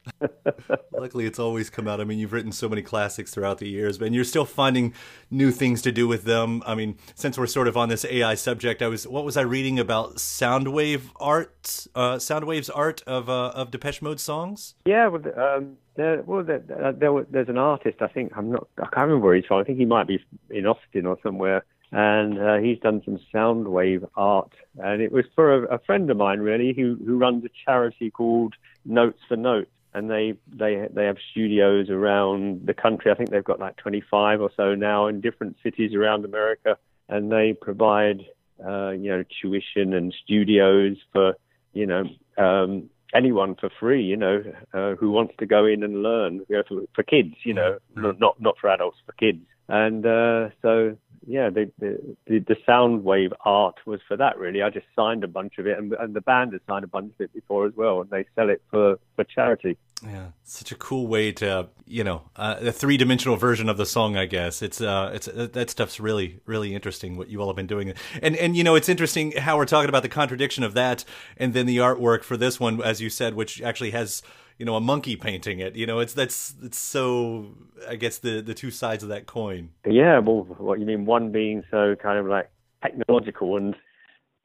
Luckily, 0.92 1.26
it's 1.26 1.40
always 1.40 1.70
come 1.70 1.88
out. 1.88 2.02
I 2.02 2.04
mean, 2.04 2.20
you've 2.20 2.34
written 2.34 2.52
so 2.52 2.68
many 2.70 2.82
classics 2.82 3.34
throughout 3.34 3.58
the 3.60 3.68
years, 3.68 4.02
and 4.02 4.14
you're 4.14 4.24
still 4.24 4.46
finding 4.46 4.94
new 5.30 5.52
things 5.52 5.82
to 5.84 5.92
do 5.92 6.08
with 6.08 6.24
them. 6.24 6.64
I 6.66 6.76
mean, 6.76 6.98
since 7.16 7.38
we're 7.38 7.48
sort 7.48 7.68
of 7.68 7.78
on 7.78 7.90
this 7.90 8.06
AI 8.06 8.36
subject, 8.36 8.82
I 8.82 8.88
was 8.88 9.08
what 9.08 9.26
was 9.26 9.38
I 9.38 9.42
reading 9.42 9.80
about 9.80 10.16
Soundwave 10.16 11.04
art, 11.20 11.88
uh, 11.96 12.16
Soundwave's 12.16 12.70
art 12.70 13.02
of 13.08 13.30
uh, 13.30 13.50
of 13.50 13.72
Depeche 13.72 14.02
Mode 14.02 14.20
songs? 14.20 14.76
Yeah, 14.86 15.08
well, 15.08 15.22
um, 15.38 15.78
there, 15.96 16.22
well, 16.24 16.44
there, 16.44 16.60
there, 16.60 17.26
there's 17.30 17.50
an 17.50 17.58
artist. 17.58 18.02
I 18.02 18.08
think 18.08 18.34
I'm 18.36 18.52
not. 18.52 18.68
I 18.78 18.84
can't 18.84 19.08
remember 19.08 19.26
where 19.26 19.36
he's 19.36 19.46
from. 19.46 19.60
I 19.60 19.64
think 19.64 19.78
he 19.78 19.86
might 19.86 20.08
be 20.08 20.24
in 20.50 20.66
Austin 20.66 21.06
or 21.06 21.18
somewhere 21.24 21.64
and 21.92 22.40
uh, 22.40 22.58
he's 22.58 22.80
done 22.80 23.02
some 23.06 23.20
sound 23.32 23.68
wave 23.68 24.04
art. 24.16 24.52
And 24.78 25.02
it 25.02 25.12
was 25.12 25.26
for 25.36 25.66
a, 25.66 25.76
a, 25.76 25.80
friend 25.80 26.10
of 26.10 26.18
mine, 26.18 26.40
really, 26.40 26.74
who 26.74 26.98
who 27.06 27.18
runs 27.18 27.46
a 27.46 27.50
charity 27.66 28.12
called 28.12 28.56
Notes 28.86 29.20
for 29.28 29.38
Notes, 29.38 29.72
and 29.94 30.10
they 30.10 30.34
they 30.48 30.88
they 30.92 31.06
have 31.06 31.18
studios 31.32 31.90
around 31.90 32.66
the 32.66 32.74
country. 32.74 33.12
I 33.12 33.16
think 33.16 33.30
they've 33.30 33.44
got 33.44 33.60
like 33.60 33.78
25 33.78 34.42
or 34.42 34.52
so 34.56 34.76
now 34.76 35.08
in 35.08 35.22
different 35.22 35.58
cities 35.64 35.94
around 35.94 36.26
America, 36.26 36.78
and 37.08 37.32
they 37.32 37.54
provide 37.54 38.26
uh, 38.64 38.90
you 38.90 39.10
know 39.10 39.24
tuition 39.42 39.94
and 39.94 40.14
studios 40.24 40.98
for 41.14 41.36
you 41.74 41.86
know. 41.86 42.04
Um, 42.38 42.90
anyone 43.16 43.56
for 43.56 43.70
free, 43.80 44.04
you 44.04 44.18
know, 44.18 44.44
uh, 44.74 44.94
who 44.96 45.12
wants 45.12 45.34
to 45.40 45.46
go 45.46 45.66
in 45.66 45.82
and 45.82 46.04
learn 46.04 46.46
you 46.50 46.58
know, 46.58 46.64
for, 46.68 46.82
for 46.94 47.04
kids, 47.04 47.36
you 47.44 47.54
know, 47.54 47.78
mm-hmm. 47.96 48.20
not 48.20 48.40
not 48.40 48.58
for 48.60 48.70
adults, 48.70 48.98
for 49.06 49.14
kids. 49.14 49.40
And 49.70 50.06
uh, 50.06 50.50
so 50.62 50.98
yeah, 51.28 51.50
the, 51.50 51.70
the 51.78 52.16
the 52.26 52.56
sound 52.66 53.04
wave 53.04 53.34
art 53.44 53.76
was 53.86 54.00
for 54.08 54.16
that 54.16 54.38
really. 54.38 54.64
I 54.64 54.70
just 54.70 54.86
signed 54.96 55.26
a 55.26 55.28
bunch 55.28 55.58
of 55.58 55.68
it, 55.68 55.78
and, 55.78 55.92
and 55.94 56.14
the 56.14 56.22
band 56.22 56.54
has 56.54 56.62
signed 56.68 56.86
a 56.86 56.88
bunch 56.88 57.14
of 57.14 57.22
it 57.22 57.34
before 57.34 57.66
as 57.66 57.74
well, 57.76 58.00
and 58.00 58.10
they 58.10 58.26
sell 58.34 58.50
it 58.50 58.62
for 58.72 58.98
for 59.18 59.26
charity. 59.26 59.78
Yeah, 60.02 60.28
such 60.46 60.72
a 60.72 60.76
cool 60.76 61.08
way 61.08 61.34
to 61.34 61.68
you 61.86 62.06
know 62.06 62.22
uh, 62.38 62.56
a 62.62 62.72
three 62.72 62.96
dimensional 62.96 63.36
version 63.36 63.68
of 63.68 63.76
the 63.76 63.86
song. 63.86 64.16
I 64.16 64.26
guess 64.26 64.62
it's 64.62 64.80
uh 64.80 65.12
it's 65.14 65.28
uh, 65.28 65.50
that 65.52 65.70
stuff's 65.70 66.00
really 66.00 66.40
really 66.46 66.74
interesting 66.74 67.18
what 67.18 67.28
you 67.28 67.42
all 67.42 67.48
have 67.48 67.58
been 67.58 67.68
doing, 67.68 67.94
and 68.22 68.38
and 68.38 68.56
you 68.56 68.64
know 68.64 68.76
it's 68.76 68.88
interesting 68.88 69.34
how 69.34 69.58
we're 69.58 69.66
talking 69.66 69.90
about 69.90 70.04
the 70.04 70.10
contradiction 70.10 70.64
of 70.64 70.76
that, 70.76 71.04
and 71.36 71.54
then 71.54 71.66
the 71.66 71.78
artwork 71.78 72.24
for 72.24 72.38
this 72.38 72.58
one, 72.58 72.82
as 72.82 73.02
you 73.02 73.10
said, 73.10 73.34
which 73.34 73.62
actually 73.62 73.92
has 73.92 74.22
you 74.58 74.66
know 74.66 74.76
a 74.76 74.82
monkey 74.82 75.16
painting 75.16 75.60
it. 75.60 75.76
You 75.76 75.86
know 75.86 76.00
it's 76.00 76.14
that's 76.14 76.56
it's 76.64 76.78
so 76.78 77.54
i 77.88 77.96
guess 77.96 78.18
the 78.18 78.42
the 78.42 78.54
two 78.54 78.72
sides 78.72 79.04
of 79.04 79.10
that 79.10 79.26
coin. 79.26 79.70
Yeah 79.86 80.20
well 80.20 80.44
what 80.58 80.80
you 80.80 80.86
mean 80.86 81.06
one 81.06 81.32
being 81.32 81.64
so 81.72 81.96
kind 81.96 82.20
of 82.20 82.26
like 82.26 82.50
technological 82.82 83.58
and 83.58 83.76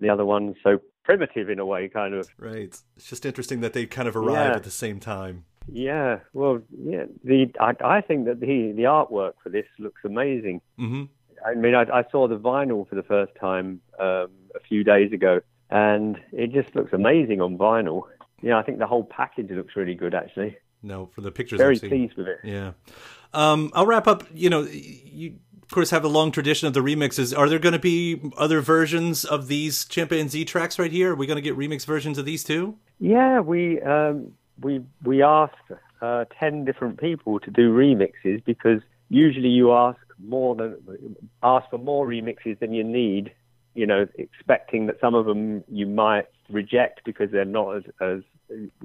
the 0.01 0.09
other 0.09 0.25
one 0.25 0.55
so 0.63 0.81
primitive 1.05 1.49
in 1.49 1.59
a 1.59 1.67
way 1.67 1.89
kind 1.89 2.15
of? 2.15 2.29
Right. 2.39 2.79
It's 2.97 3.09
just 3.09 3.27
interesting 3.27 3.61
that 3.61 3.73
they 3.73 3.87
kind 3.87 4.09
of 4.09 4.17
arrive 4.17 4.51
yeah. 4.51 4.57
at 4.57 4.65
the 4.65 4.71
same 4.71 5.01
time. 5.01 5.45
Yeah 5.71 6.19
well 6.33 6.61
yeah 6.77 7.05
the 7.23 7.47
i, 7.61 7.73
I 7.85 8.01
think 8.01 8.27
that 8.27 8.41
the 8.41 8.73
the 8.73 8.83
artwork 8.83 9.35
for 9.43 9.49
this 9.49 9.67
looks 9.79 10.03
amazing. 10.05 10.61
Mm-hmm. 10.79 11.05
i 11.47 11.55
mean 11.55 11.75
I, 11.75 11.83
I 11.83 12.05
saw 12.11 12.27
the 12.27 12.39
vinyl 12.39 12.89
for 12.89 12.97
the 12.97 13.03
first 13.05 13.33
time 13.41 13.81
um, 14.01 14.29
a 14.57 14.61
few 14.69 14.83
days 14.83 15.13
ago 15.13 15.41
and 15.71 16.21
it 16.33 16.53
just 16.53 16.75
looks 16.77 16.93
amazing 16.93 17.41
on 17.41 17.57
vinyl 17.57 18.03
yeah, 18.43 18.59
I 18.59 18.63
think 18.63 18.79
the 18.79 18.87
whole 18.87 19.05
package 19.05 19.51
looks 19.51 19.77
really 19.77 19.95
good, 19.95 20.15
actually. 20.15 20.57
No, 20.83 21.07
for 21.15 21.21
the 21.21 21.31
pictures, 21.31 21.59
very 21.59 21.79
pleased 21.79 22.17
with 22.17 22.27
it. 22.27 22.39
Yeah, 22.43 22.73
um, 23.33 23.71
I'll 23.75 23.87
wrap 23.87 24.07
up. 24.07 24.25
You 24.35 24.51
know, 24.51 24.63
you 24.63 25.37
of 25.73 25.75
course, 25.75 25.89
have 25.89 26.05
a 26.05 26.09
long 26.09 26.33
tradition 26.33 26.69
of 26.69 26.75
the 26.75 26.81
remixes. 26.81 27.37
Are 27.37 27.49
there 27.49 27.59
going 27.59 27.73
to 27.73 27.79
be 27.79 28.21
other 28.37 28.61
versions 28.61 29.25
of 29.25 29.49
these 29.49 29.87
chimpanzee 29.87 30.45
tracks 30.45 30.79
right 30.79 30.93
here? 30.93 31.13
Are 31.13 31.15
we 31.15 31.27
going 31.27 31.37
to 31.37 31.41
get 31.41 31.57
remix 31.57 31.87
versions 31.87 32.19
of 32.19 32.27
these 32.27 32.45
too? 32.45 32.77
Yeah, 32.99 33.41
we 33.41 33.81
um, 33.81 34.33
we 34.61 34.83
we 35.03 35.23
asked 35.23 35.55
uh, 36.03 36.27
ten 36.39 36.67
different 36.67 37.01
people 37.01 37.41
to 37.41 37.51
do 37.51 37.73
remixes 37.73 38.45
because 38.45 38.83
usually 39.09 39.49
you 39.49 39.73
ask 39.73 39.99
more 40.23 40.55
than 40.55 40.77
ask 41.43 41.71
for 41.71 41.79
more 41.79 42.07
remixes 42.07 42.59
than 42.59 42.75
you 42.75 42.85
need. 42.85 43.33
You 43.75 43.87
know, 43.87 44.07
expecting 44.17 44.89
that 44.89 45.01
some 45.01 45.15
of 45.15 45.25
them 45.25 45.65
you 45.69 45.87
might 45.87 46.29
reject 46.53 47.03
because 47.05 47.31
they're 47.31 47.45
not 47.45 47.77
as, 47.77 47.83
as 48.01 48.21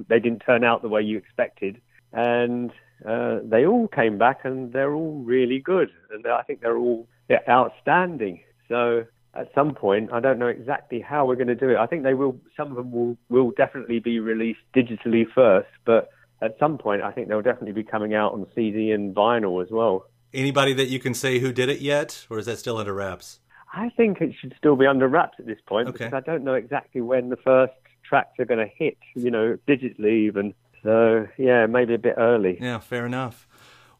they 0.08 0.20
didn't 0.20 0.40
turn 0.40 0.64
out 0.64 0.82
the 0.82 0.90
way 0.90 1.02
you 1.02 1.18
expected, 1.18 1.82
and 2.14 2.72
uh, 3.08 3.40
they 3.44 3.66
all 3.66 3.88
came 3.88 4.18
back 4.18 4.40
and 4.44 4.74
they're 4.74 4.94
all 4.94 5.22
really 5.24 5.60
good, 5.60 5.90
and 6.12 6.26
I 6.26 6.42
think 6.44 6.62
they're 6.62 6.78
all 6.78 7.08
yeah, 7.30 7.40
outstanding. 7.48 8.42
So 8.68 9.06
at 9.34 9.52
some 9.54 9.76
point, 9.76 10.12
I 10.12 10.20
don't 10.20 10.40
know 10.40 10.48
exactly 10.48 11.00
how 11.00 11.26
we're 11.26 11.36
going 11.36 11.48
to 11.48 11.56
do 11.56 11.70
it. 11.70 11.78
I 11.78 11.86
think 11.86 12.04
they 12.04 12.14
will. 12.14 12.40
Some 12.56 12.72
of 12.72 12.76
them 12.76 12.92
will 12.92 13.18
will 13.30 13.52
definitely 13.52 14.00
be 14.00 14.20
released 14.20 14.60
digitally 14.76 15.26
first, 15.34 15.70
but 15.86 16.10
at 16.42 16.58
some 16.60 16.78
point, 16.78 17.02
I 17.02 17.12
think 17.12 17.28
they'll 17.28 17.42
definitely 17.42 17.74
be 17.74 17.84
coming 17.84 18.14
out 18.14 18.34
on 18.34 18.46
CD 18.56 18.92
and 18.92 19.16
vinyl 19.16 19.64
as 19.64 19.70
well. 19.72 20.06
Anybody 20.34 20.74
that 20.74 20.90
you 20.90 21.00
can 21.00 21.14
say 21.14 21.40
who 21.40 21.52
did 21.52 21.70
it 21.70 21.82
yet, 21.82 22.26
or 22.30 22.38
is 22.38 22.46
that 22.46 22.60
still 22.60 22.78
under 22.78 22.94
wraps? 22.94 23.40
I 23.74 23.90
think 23.90 24.22
it 24.22 24.34
should 24.40 24.56
still 24.58 24.76
be 24.76 24.86
under 24.86 25.08
wraps 25.08 25.36
at 25.40 25.46
this 25.46 25.60
point 25.66 25.90
Okay. 25.90 26.06
because 26.06 26.14
I 26.14 26.20
don't 26.22 26.44
know 26.44 26.54
exactly 26.56 27.02
when 27.02 27.30
the 27.30 27.36
first 27.38 27.74
tracks 28.04 28.40
are 28.40 28.46
going 28.46 28.60
to 28.66 28.74
hit. 28.74 28.98
You 29.16 29.32
know, 29.32 29.58
digitally 29.68 30.26
even. 30.28 30.54
So 30.84 31.28
yeah, 31.38 31.66
maybe 31.66 31.94
a 31.94 31.98
bit 32.00 32.16
early. 32.18 32.58
Yeah, 32.62 32.80
fair 32.80 33.06
enough. 33.06 33.48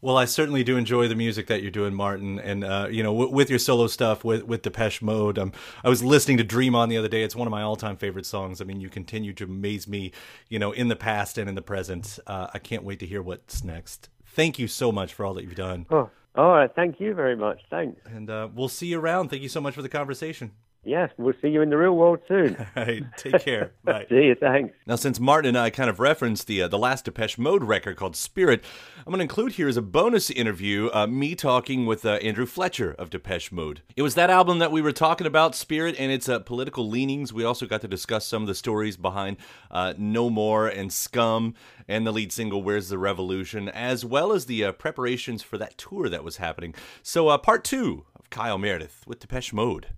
Well, 0.00 0.16
I 0.16 0.26
certainly 0.26 0.62
do 0.62 0.76
enjoy 0.76 1.08
the 1.08 1.16
music 1.16 1.48
that 1.48 1.60
you're 1.60 1.72
doing, 1.72 1.92
Martin, 1.92 2.38
and 2.38 2.62
uh, 2.62 2.86
you 2.88 3.02
know, 3.02 3.12
w- 3.12 3.32
with 3.32 3.50
your 3.50 3.58
solo 3.58 3.88
stuff 3.88 4.22
with 4.24 4.44
with 4.44 4.62
Depeche 4.62 5.02
Mode. 5.02 5.38
Um, 5.40 5.52
I 5.82 5.88
was 5.88 6.04
listening 6.04 6.36
to 6.38 6.44
Dream 6.44 6.76
On 6.76 6.88
the 6.88 6.96
other 6.96 7.08
day. 7.08 7.24
It's 7.24 7.34
one 7.34 7.48
of 7.48 7.50
my 7.50 7.62
all 7.62 7.74
time 7.74 7.96
favorite 7.96 8.24
songs. 8.24 8.60
I 8.60 8.64
mean, 8.64 8.80
you 8.80 8.88
continue 8.88 9.32
to 9.34 9.44
amaze 9.44 9.88
me, 9.88 10.12
you 10.48 10.60
know, 10.60 10.70
in 10.70 10.86
the 10.86 10.94
past 10.96 11.36
and 11.36 11.48
in 11.48 11.56
the 11.56 11.62
present. 11.62 12.20
Uh, 12.28 12.46
I 12.54 12.60
can't 12.60 12.84
wait 12.84 13.00
to 13.00 13.06
hear 13.06 13.20
what's 13.20 13.64
next. 13.64 14.08
Thank 14.24 14.60
you 14.60 14.68
so 14.68 14.92
much 14.92 15.12
for 15.14 15.26
all 15.26 15.34
that 15.34 15.42
you've 15.42 15.56
done, 15.56 15.84
Oh, 15.90 16.10
all 16.34 16.50
right. 16.50 16.70
Thank 16.74 17.00
you 17.00 17.14
very 17.14 17.36
much. 17.36 17.60
Thanks. 17.70 18.00
and 18.06 18.30
uh, 18.30 18.48
we'll 18.54 18.68
see 18.68 18.86
you 18.88 19.00
around. 19.00 19.28
Thank 19.28 19.42
you 19.42 19.48
so 19.48 19.60
much 19.60 19.74
for 19.74 19.82
the 19.82 19.88
conversation. 19.88 20.52
Yes, 20.88 21.10
we'll 21.18 21.34
see 21.42 21.48
you 21.48 21.60
in 21.60 21.68
the 21.68 21.76
real 21.76 21.94
world 21.94 22.20
soon. 22.26 22.56
All 22.76 22.84
right, 22.84 23.02
take 23.18 23.40
care. 23.42 23.72
Bye. 23.84 24.06
see 24.08 24.24
you. 24.24 24.34
Thanks. 24.34 24.74
Now, 24.86 24.96
since 24.96 25.20
Martin 25.20 25.50
and 25.50 25.58
I 25.58 25.68
kind 25.68 25.90
of 25.90 26.00
referenced 26.00 26.46
the 26.46 26.62
uh, 26.62 26.68
the 26.68 26.78
last 26.78 27.04
Depeche 27.04 27.36
Mode 27.36 27.62
record 27.62 27.96
called 27.96 28.16
Spirit, 28.16 28.64
I'm 29.00 29.12
going 29.12 29.18
to 29.18 29.24
include 29.24 29.52
here 29.52 29.68
as 29.68 29.76
a 29.76 29.82
bonus 29.82 30.30
interview 30.30 30.88
uh, 30.94 31.06
me 31.06 31.34
talking 31.34 31.84
with 31.84 32.06
uh, 32.06 32.12
Andrew 32.22 32.46
Fletcher 32.46 32.94
of 32.98 33.10
Depeche 33.10 33.52
Mode. 33.52 33.82
It 33.96 34.02
was 34.02 34.14
that 34.14 34.30
album 34.30 34.60
that 34.60 34.72
we 34.72 34.80
were 34.80 34.92
talking 34.92 35.26
about, 35.26 35.54
Spirit, 35.54 35.94
and 35.98 36.10
its 36.10 36.26
uh, 36.26 36.38
political 36.38 36.88
leanings. 36.88 37.34
We 37.34 37.44
also 37.44 37.66
got 37.66 37.82
to 37.82 37.88
discuss 37.88 38.26
some 38.26 38.42
of 38.42 38.48
the 38.48 38.54
stories 38.54 38.96
behind 38.96 39.36
uh, 39.70 39.92
No 39.98 40.30
More 40.30 40.68
and 40.68 40.90
Scum, 40.90 41.52
and 41.86 42.06
the 42.06 42.12
lead 42.12 42.32
single 42.32 42.62
Where's 42.62 42.88
the 42.88 42.96
Revolution, 42.96 43.68
as 43.68 44.06
well 44.06 44.32
as 44.32 44.46
the 44.46 44.64
uh, 44.64 44.72
preparations 44.72 45.42
for 45.42 45.58
that 45.58 45.76
tour 45.76 46.08
that 46.08 46.24
was 46.24 46.38
happening. 46.38 46.74
So, 47.02 47.28
uh, 47.28 47.36
part 47.36 47.62
two 47.62 48.06
of 48.18 48.30
Kyle 48.30 48.56
Meredith 48.56 49.04
with 49.06 49.20
Depeche 49.20 49.52
Mode. 49.52 49.88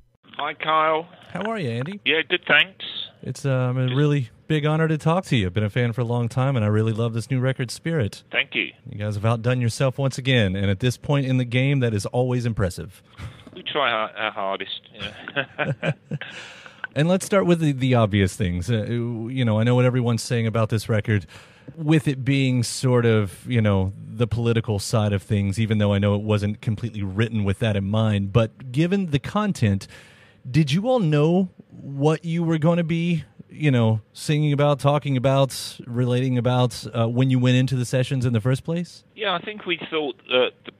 Hi, 0.42 0.54
Kyle. 0.54 1.06
How 1.34 1.42
are 1.50 1.58
you, 1.58 1.68
Andy? 1.68 2.00
Yeah, 2.02 2.22
good, 2.26 2.40
thanks. 2.48 2.82
It's 3.20 3.44
um, 3.44 3.76
a 3.76 3.94
really 3.94 4.30
big 4.48 4.64
honor 4.64 4.88
to 4.88 4.96
talk 4.96 5.26
to 5.26 5.36
you. 5.36 5.48
I've 5.48 5.52
been 5.52 5.64
a 5.64 5.68
fan 5.68 5.92
for 5.92 6.00
a 6.00 6.04
long 6.04 6.30
time, 6.30 6.56
and 6.56 6.64
I 6.64 6.68
really 6.68 6.94
love 6.94 7.12
this 7.12 7.30
new 7.30 7.40
record, 7.40 7.70
Spirit. 7.70 8.22
Thank 8.32 8.54
you. 8.54 8.72
You 8.88 8.98
guys 8.98 9.16
have 9.16 9.26
outdone 9.26 9.60
yourself 9.60 9.98
once 9.98 10.16
again, 10.16 10.56
and 10.56 10.70
at 10.70 10.80
this 10.80 10.96
point 10.96 11.26
in 11.26 11.36
the 11.36 11.44
game, 11.44 11.80
that 11.80 11.92
is 11.92 12.06
always 12.06 12.46
impressive. 12.46 13.02
We 13.54 13.62
try 13.62 13.90
our, 13.92 14.10
our 14.12 14.30
hardest. 14.30 14.80
Yeah. 14.94 15.92
And 16.96 17.08
let's 17.08 17.24
start 17.24 17.46
with 17.46 17.60
the, 17.60 17.70
the 17.70 17.94
obvious 17.94 18.34
things. 18.34 18.68
Uh, 18.68 18.82
you 18.82 19.44
know, 19.44 19.60
I 19.60 19.62
know 19.62 19.76
what 19.76 19.84
everyone's 19.84 20.22
saying 20.22 20.48
about 20.48 20.70
this 20.70 20.88
record, 20.88 21.24
with 21.76 22.08
it 22.08 22.24
being 22.24 22.64
sort 22.64 23.06
of, 23.06 23.46
you 23.48 23.60
know, 23.60 23.92
the 24.12 24.26
political 24.26 24.80
side 24.80 25.12
of 25.12 25.22
things, 25.22 25.60
even 25.60 25.78
though 25.78 25.92
I 25.92 25.98
know 25.98 26.16
it 26.16 26.22
wasn't 26.22 26.60
completely 26.60 27.02
written 27.02 27.44
with 27.44 27.60
that 27.60 27.76
in 27.76 27.84
mind. 27.84 28.32
But 28.32 28.72
given 28.72 29.10
the 29.10 29.20
content, 29.20 29.86
did 30.48 30.72
you 30.72 30.88
all 30.88 31.00
know 31.00 31.48
what 31.70 32.24
you 32.24 32.44
were 32.44 32.58
going 32.58 32.78
to 32.78 32.84
be, 32.84 33.24
you 33.48 33.70
know, 33.70 34.00
singing 34.12 34.52
about, 34.52 34.78
talking 34.78 35.16
about, 35.16 35.78
relating 35.86 36.38
about 36.38 36.86
uh, 36.96 37.08
when 37.08 37.30
you 37.30 37.38
went 37.38 37.56
into 37.56 37.76
the 37.76 37.84
sessions 37.84 38.24
in 38.24 38.32
the 38.32 38.40
first 38.40 38.64
place? 38.64 39.04
yeah, 39.14 39.34
I 39.34 39.44
think 39.44 39.66
we 39.66 39.78
thought 39.90 40.16
that 40.28 40.52
the 40.64 40.72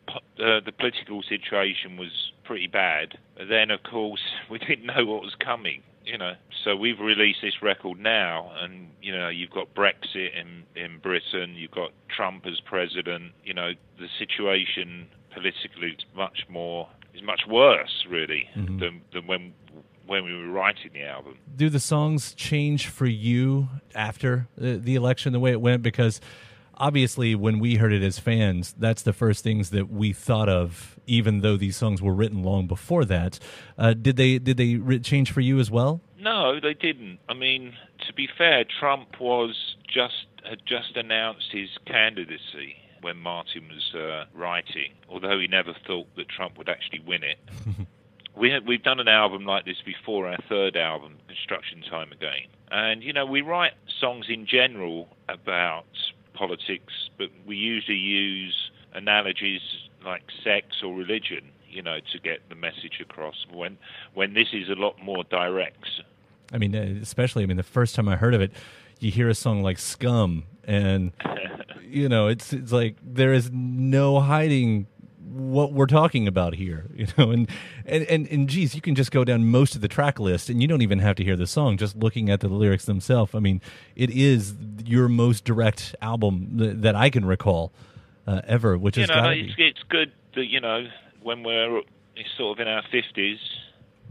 uh, 0.42 0.60
the 0.64 0.72
political 0.72 1.22
situation 1.22 1.98
was 1.98 2.32
pretty 2.44 2.66
bad. 2.66 3.18
Then, 3.36 3.70
of 3.70 3.82
course, 3.82 4.22
we 4.50 4.58
didn't 4.58 4.86
know 4.86 5.04
what 5.04 5.22
was 5.22 5.34
coming. 5.34 5.82
You 6.04 6.16
know, 6.16 6.32
so 6.64 6.74
we've 6.74 6.98
released 6.98 7.40
this 7.42 7.62
record 7.62 8.00
now, 8.00 8.50
and 8.58 8.88
you 9.02 9.12
know, 9.12 9.28
you've 9.28 9.50
got 9.50 9.74
Brexit 9.74 10.30
in 10.34 10.64
in 10.74 10.98
Britain, 10.98 11.54
you've 11.54 11.70
got 11.70 11.92
Trump 12.08 12.46
as 12.46 12.58
president. 12.60 13.32
You 13.44 13.54
know, 13.54 13.72
the 13.98 14.08
situation 14.18 15.08
politically 15.32 15.88
is 15.90 16.04
much 16.16 16.46
more 16.48 16.88
is 17.14 17.22
much 17.22 17.42
worse, 17.48 18.06
really, 18.08 18.48
than 18.54 19.02
than 19.12 19.26
when 19.26 19.54
when 20.06 20.24
we 20.24 20.34
were 20.34 20.50
writing 20.50 20.90
the 20.92 21.04
album. 21.04 21.38
do 21.54 21.68
the 21.68 21.78
songs 21.78 22.34
change 22.34 22.88
for 22.88 23.06
you 23.06 23.68
after 23.94 24.48
the, 24.56 24.76
the 24.76 24.96
election 24.96 25.32
the 25.32 25.38
way 25.38 25.52
it 25.52 25.60
went? 25.60 25.82
Because 25.82 26.20
obviously 26.74 27.34
when 27.36 27.60
we 27.60 27.76
heard 27.76 27.92
it 27.92 28.02
as 28.02 28.18
fans 28.18 28.74
that's 28.78 29.02
the 29.02 29.12
first 29.12 29.44
things 29.44 29.70
that 29.70 29.88
we 29.88 30.12
thought 30.12 30.48
of 30.48 30.98
even 31.06 31.42
though 31.42 31.56
these 31.56 31.76
songs 31.76 32.00
were 32.02 32.14
written 32.14 32.42
long 32.42 32.66
before 32.66 33.04
that. 33.04 33.38
Uh, 33.78 33.92
did 33.94 34.16
they 34.16 34.38
did 34.38 34.56
they 34.56 34.98
change 35.00 35.30
for 35.30 35.40
you 35.42 35.60
as 35.60 35.70
well? 35.70 36.00
No, 36.18 36.58
they 36.60 36.74
didn't. 36.74 37.18
I 37.28 37.34
mean, 37.34 37.74
to 38.06 38.12
be 38.12 38.28
fair, 38.36 38.64
Trump 38.80 39.20
was 39.20 39.76
just 39.86 40.26
had 40.48 40.60
just 40.66 40.96
announced 40.96 41.50
his 41.52 41.68
candidacy 41.86 42.76
when 43.00 43.16
Martin 43.16 43.68
was 43.68 43.94
uh, 43.94 44.24
writing, 44.34 44.92
although 45.08 45.38
he 45.38 45.46
never 45.46 45.74
thought 45.86 46.06
that 46.16 46.28
Trump 46.28 46.58
would 46.58 46.68
actually 46.68 47.00
win 47.00 47.22
it. 47.22 47.38
we 48.36 48.50
had, 48.50 48.66
we've 48.66 48.82
done 48.82 49.00
an 49.00 49.08
album 49.08 49.44
like 49.44 49.64
this 49.64 49.82
before, 49.84 50.28
our 50.28 50.38
third 50.48 50.76
album, 50.76 51.16
Construction 51.26 51.82
Time 51.88 52.12
Again, 52.12 52.46
and 52.70 53.02
you 53.02 53.12
know 53.12 53.26
we 53.26 53.42
write 53.42 53.72
songs 54.00 54.26
in 54.28 54.46
general 54.46 55.08
about 55.28 55.84
politics, 56.34 57.10
but 57.18 57.28
we 57.46 57.56
usually 57.56 57.98
use 57.98 58.70
analogies 58.94 59.60
like 60.04 60.22
sex 60.42 60.82
or 60.82 60.94
religion, 60.94 61.50
you 61.68 61.82
know, 61.82 61.98
to 62.12 62.18
get 62.18 62.48
the 62.48 62.54
message 62.54 62.98
across. 63.00 63.46
When 63.52 63.76
when 64.14 64.34
this 64.34 64.48
is 64.52 64.68
a 64.68 64.74
lot 64.74 65.02
more 65.02 65.24
direct. 65.24 65.84
i 66.52 66.58
mean 66.58 66.74
uh, 66.74 66.98
especially 67.00 67.42
i 67.44 67.46
mean 67.46 67.56
the 67.56 67.62
first 67.62 67.94
time 67.94 68.08
i 68.08 68.16
heard 68.16 68.34
of 68.34 68.40
it 68.40 68.50
you 69.00 69.10
hear 69.10 69.28
a 69.28 69.34
song 69.34 69.62
like 69.62 69.78
scum 69.78 70.44
and 70.64 71.12
you 71.82 72.08
know 72.08 72.28
it's 72.28 72.52
it's 72.52 72.72
like 72.72 72.96
there 73.02 73.32
is 73.32 73.50
no 73.52 74.20
hiding 74.20 74.86
what 75.18 75.72
we're 75.72 75.86
talking 75.86 76.26
about 76.26 76.54
here 76.54 76.86
you 76.94 77.06
know 77.16 77.30
and 77.30 77.48
and 77.86 78.04
and, 78.04 78.26
and 78.28 78.48
geez 78.48 78.74
you 78.74 78.80
can 78.80 78.94
just 78.94 79.10
go 79.10 79.24
down 79.24 79.44
most 79.50 79.74
of 79.74 79.80
the 79.80 79.88
track 79.88 80.18
list 80.18 80.48
and 80.50 80.60
you 80.60 80.68
don't 80.68 80.82
even 80.82 80.98
have 80.98 81.16
to 81.16 81.24
hear 81.24 81.36
the 81.36 81.46
song 81.46 81.76
just 81.76 81.96
looking 81.96 82.28
at 82.30 82.40
the 82.40 82.48
lyrics 82.48 82.84
themselves. 82.84 83.34
I 83.34 83.38
mean 83.40 83.60
it 83.96 84.10
is 84.10 84.54
your 84.84 85.08
most 85.08 85.44
direct 85.44 85.94
album 86.02 86.58
th- 86.58 86.76
that 86.78 86.96
i 86.96 87.10
can 87.10 87.24
recall 87.24 87.72
uh, 88.26 88.40
ever 88.46 88.76
which 88.76 88.96
you 88.96 89.04
is 89.04 89.08
know, 89.08 89.30
it's, 89.30 89.54
it's 89.58 89.82
good 89.88 90.12
that 90.34 90.46
you 90.46 90.60
know 90.60 90.86
when 91.22 91.42
we're 91.42 91.82
sort 92.36 92.58
of 92.58 92.66
in 92.66 92.68
our 92.72 92.82
fifties, 92.90 93.38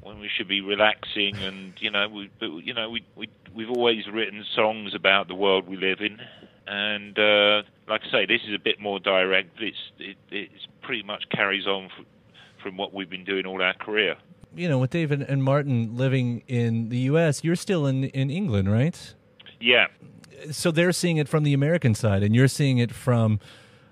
when 0.02 0.20
we 0.20 0.30
should 0.36 0.48
be 0.48 0.62
relaxing, 0.62 1.36
and 1.38 1.74
you 1.80 1.92
know, 1.92 2.08
we 2.10 2.30
you 2.64 2.74
know 2.74 2.90
we 2.90 3.04
we 3.16 3.30
we've 3.54 3.70
always 3.70 4.08
written 4.08 4.44
songs 4.56 4.94
about 4.96 5.28
the 5.28 5.36
world 5.36 5.68
we 5.68 5.78
live 5.78 6.00
in, 6.02 6.20
and 6.68 7.18
uh, 7.18 7.64
like 7.88 8.02
I 8.08 8.12
say, 8.12 8.26
this 8.26 8.42
is 8.48 8.54
a 8.54 8.60
bit 8.60 8.80
more 8.80 9.00
direct. 9.00 9.56
But 9.56 9.64
it's 9.64 9.92
it 10.00 10.18
it's 10.32 10.68
pretty 10.82 11.04
much 11.04 11.26
carries 11.30 11.68
on 11.68 11.86
f- 11.86 12.06
from 12.62 12.78
what 12.78 12.94
we've 12.94 13.10
been 13.10 13.24
doing 13.26 13.46
all 13.46 13.62
our 13.62 13.74
career. 13.74 14.16
you 14.56 14.68
know 14.68 14.80
with 14.80 14.90
david 14.90 15.22
and 15.22 15.44
martin 15.44 15.96
living 15.96 16.42
in 16.48 16.90
the 16.90 17.02
us 17.02 17.44
you're 17.44 17.56
still 17.56 17.86
in 17.86 18.06
in 18.06 18.32
england 18.32 18.70
right 18.72 19.14
Yeah, 19.62 19.86
so 20.52 20.72
they're 20.72 20.92
seeing 20.92 21.18
it 21.18 21.28
from 21.30 21.44
the 21.44 21.54
American 21.54 21.94
side, 21.94 22.24
and 22.24 22.34
you're 22.36 22.48
seeing 22.48 22.78
it 22.80 22.92
from, 22.92 23.40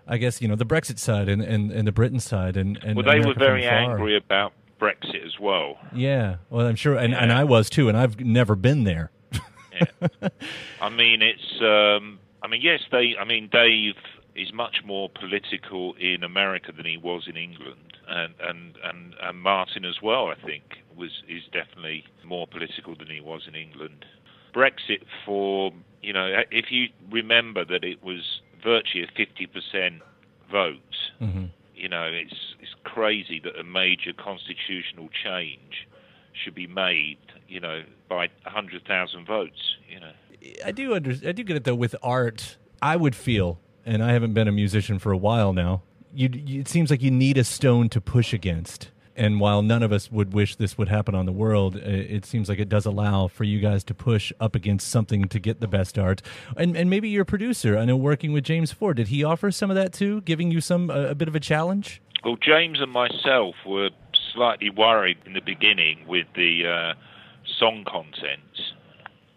I 0.08 0.18
guess 0.18 0.42
you 0.42 0.48
know, 0.48 0.56
the 0.56 0.66
Brexit 0.66 0.98
side 0.98 1.28
and 1.30 1.42
and, 1.44 1.72
and 1.72 1.86
the 1.88 1.92
Britain 1.92 2.20
side, 2.20 2.56
and 2.58 2.78
and 2.84 2.96
well, 2.96 3.06
they 3.06 3.20
America 3.20 3.28
were 3.28 3.46
very 3.48 3.62
from 3.64 3.74
angry 3.74 4.16
about 4.18 4.54
Brexit 4.80 5.26
as 5.26 5.40
well. 5.40 5.78
Yeah, 5.94 6.38
well, 6.50 6.68
I'm 6.68 6.76
sure, 6.76 6.96
and, 6.96 7.14
and 7.14 7.32
I 7.32 7.44
was 7.44 7.70
too, 7.70 7.90
and 7.90 7.98
I've 7.98 8.20
never 8.20 8.56
been 8.56 8.84
there. 8.84 9.12
I 10.82 10.90
mean, 10.90 11.22
it's. 11.22 11.62
Um, 11.62 12.20
I 12.42 12.48
mean, 12.48 12.62
yes, 12.62 12.82
they. 12.92 13.16
I 13.20 13.26
mean, 13.26 13.50
Dave 13.52 13.96
is 14.36 14.54
much 14.54 14.78
more 14.86 15.10
political 15.10 15.96
in 15.96 16.24
America 16.24 16.72
than 16.72 16.86
he 16.86 16.98
was 16.98 17.28
in 17.28 17.36
England, 17.36 17.98
and 18.08 18.34
and 18.40 18.76
and, 18.84 19.16
and 19.22 19.42
Martin 19.42 19.86
as 19.86 20.02
well. 20.02 20.28
I 20.28 20.36
think 20.36 20.64
was 20.96 21.24
is 21.28 21.44
definitely 21.52 22.04
more 22.26 22.48
political 22.48 22.96
than 22.96 23.08
he 23.08 23.22
was 23.22 23.44
in 23.48 23.56
England. 23.56 24.06
Brexit 24.56 25.04
for 25.26 25.72
you 26.02 26.14
know, 26.14 26.44
if 26.52 26.72
you 26.72 26.88
remember 27.12 27.66
that 27.66 27.84
it 27.84 28.04
was 28.04 28.42
virtually 28.64 29.04
a 29.04 29.08
fifty 29.16 29.46
percent 29.46 30.02
vote. 30.52 30.96
Mm-hmm. 31.22 31.46
You 31.78 31.90
know, 31.90 32.04
it's 32.12 32.56
it's 32.60 32.74
crazy 32.84 33.40
that 33.44 33.58
a 33.58 33.64
major 33.64 34.12
constitutional 34.14 35.10
change 35.24 35.88
should 36.34 36.56
be 36.56 36.68
made, 36.68 37.18
you 37.48 37.60
know, 37.60 37.84
by 38.10 38.30
hundred 38.46 38.86
thousand 38.86 39.26
votes. 39.26 39.78
You 39.88 40.00
know, 40.00 40.12
I 40.66 40.72
do 40.72 40.96
under, 40.96 41.12
I 41.12 41.32
do 41.32 41.44
get 41.44 41.56
it 41.56 41.64
though. 41.64 41.76
With 41.76 41.96
art, 42.02 42.58
I 42.82 42.96
would 42.96 43.16
feel, 43.16 43.60
and 43.86 44.04
I 44.04 44.12
haven't 44.12 44.34
been 44.34 44.48
a 44.48 44.52
musician 44.52 45.00
for 45.00 45.12
a 45.12 45.18
while 45.18 45.54
now. 45.54 45.84
You, 46.14 46.30
it 46.34 46.68
seems 46.68 46.90
like 46.90 47.04
you 47.04 47.12
need 47.12 47.38
a 47.38 47.44
stone 47.44 47.90
to 47.90 48.02
push 48.02 48.34
against. 48.34 48.90
And 49.18 49.40
while 49.40 49.64
none 49.64 49.82
of 49.82 49.92
us 49.92 50.12
would 50.12 50.32
wish 50.32 50.56
this 50.56 50.78
would 50.78 50.90
happen 50.90 51.16
on 51.16 51.26
the 51.26 51.32
world, 51.32 51.76
it, 51.76 52.24
seems 52.24 52.50
like 52.50 52.60
it 52.60 52.70
does 52.70 52.86
allow 52.86 53.28
for 53.28 53.44
you 53.44 53.60
guys 53.60 53.84
to 53.86 53.94
push 53.96 54.32
up 54.40 54.54
against 54.54 54.90
something 54.90 55.28
to 55.28 55.40
get 55.40 55.60
the 55.60 55.68
best 55.68 55.98
art. 55.98 56.22
And 56.56 56.78
and 56.78 56.90
maybe 56.90 57.10
your 57.10 57.26
producer, 57.26 57.78
I 57.78 57.86
know, 57.86 57.98
working 57.98 58.32
with 58.32 58.44
James 58.44 58.72
Ford, 58.72 58.98
did 58.98 59.08
he 59.08 59.24
offer 59.24 59.52
some 59.52 59.72
of 59.72 59.76
that 59.76 59.92
too, 59.92 60.22
giving 60.22 60.52
you 60.52 60.62
some 60.62 60.92
a, 60.92 61.08
a 61.08 61.16
bit 61.16 61.28
of 61.28 61.36
a 61.36 61.40
challenge? 61.40 62.02
Well, 62.24 62.38
James 62.40 62.80
and 62.80 62.92
myself 62.92 63.56
were 63.66 63.90
slightly 64.34 64.70
worried 64.70 65.18
in 65.26 65.34
the 65.34 65.42
beginning 65.42 66.06
with 66.08 66.28
the 66.36 66.68
uh, 66.68 66.94
song 67.60 67.86
content, 67.88 68.42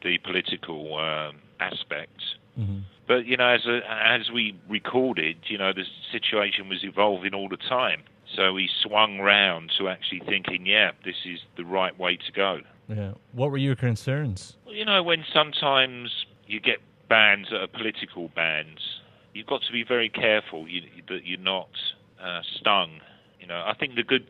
the 0.02 0.18
political 0.18 0.98
um, 0.98 1.36
aspects. 1.58 2.34
Mm-hmm. 2.58 2.80
But 3.06 3.26
you 3.26 3.36
know, 3.36 3.48
as 3.48 3.66
a, 3.66 3.80
as 3.88 4.30
we 4.30 4.56
recorded, 4.68 5.36
you 5.46 5.58
know, 5.58 5.72
the 5.72 5.84
situation 6.12 6.68
was 6.68 6.84
evolving 6.84 7.34
all 7.34 7.48
the 7.48 7.56
time. 7.56 8.02
So 8.36 8.52
we 8.52 8.68
swung 8.82 9.18
round 9.18 9.72
to 9.78 9.88
actually 9.88 10.22
thinking, 10.26 10.66
yeah, 10.66 10.92
this 11.04 11.16
is 11.24 11.40
the 11.56 11.64
right 11.64 11.98
way 11.98 12.16
to 12.16 12.32
go. 12.32 12.60
Yeah. 12.88 13.12
What 13.32 13.50
were 13.50 13.58
your 13.58 13.76
concerns? 13.76 14.56
Well, 14.64 14.74
you 14.74 14.84
know, 14.84 15.02
when 15.02 15.24
sometimes 15.32 16.10
you 16.46 16.60
get 16.60 16.78
bands 17.08 17.48
that 17.50 17.60
are 17.60 17.66
political 17.66 18.28
bands, 18.28 18.80
you've 19.34 19.46
got 19.46 19.62
to 19.62 19.72
be 19.72 19.84
very 19.84 20.08
careful 20.08 20.68
you, 20.68 20.82
that 21.08 21.24
you're 21.24 21.38
not 21.38 21.70
uh, 22.22 22.40
stung. 22.58 23.00
You 23.40 23.46
know, 23.46 23.62
I 23.66 23.74
think 23.78 23.94
the 23.94 24.02
good 24.02 24.26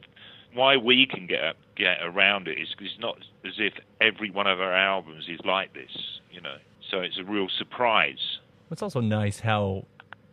why 0.53 0.77
we 0.77 1.07
can 1.07 1.27
get 1.27 1.57
get 1.77 1.99
around 2.03 2.49
it 2.49 2.59
is 2.59 2.69
because 2.71 2.93
it's 2.93 3.01
not 3.01 3.19
as 3.45 3.55
if 3.59 3.75
every 4.01 4.31
one 4.31 4.47
of 4.47 4.61
our 4.61 4.75
albums 4.75 5.27
is 5.29 5.41
like 5.45 5.73
this. 5.75 5.91
You 6.31 6.41
know, 6.41 6.57
so 6.91 7.01
it's 7.01 7.19
a 7.19 7.25
real 7.25 7.49
surprise. 7.49 8.39
It's 8.71 8.83
also 8.83 9.01
nice 9.01 9.41
how 9.41 9.85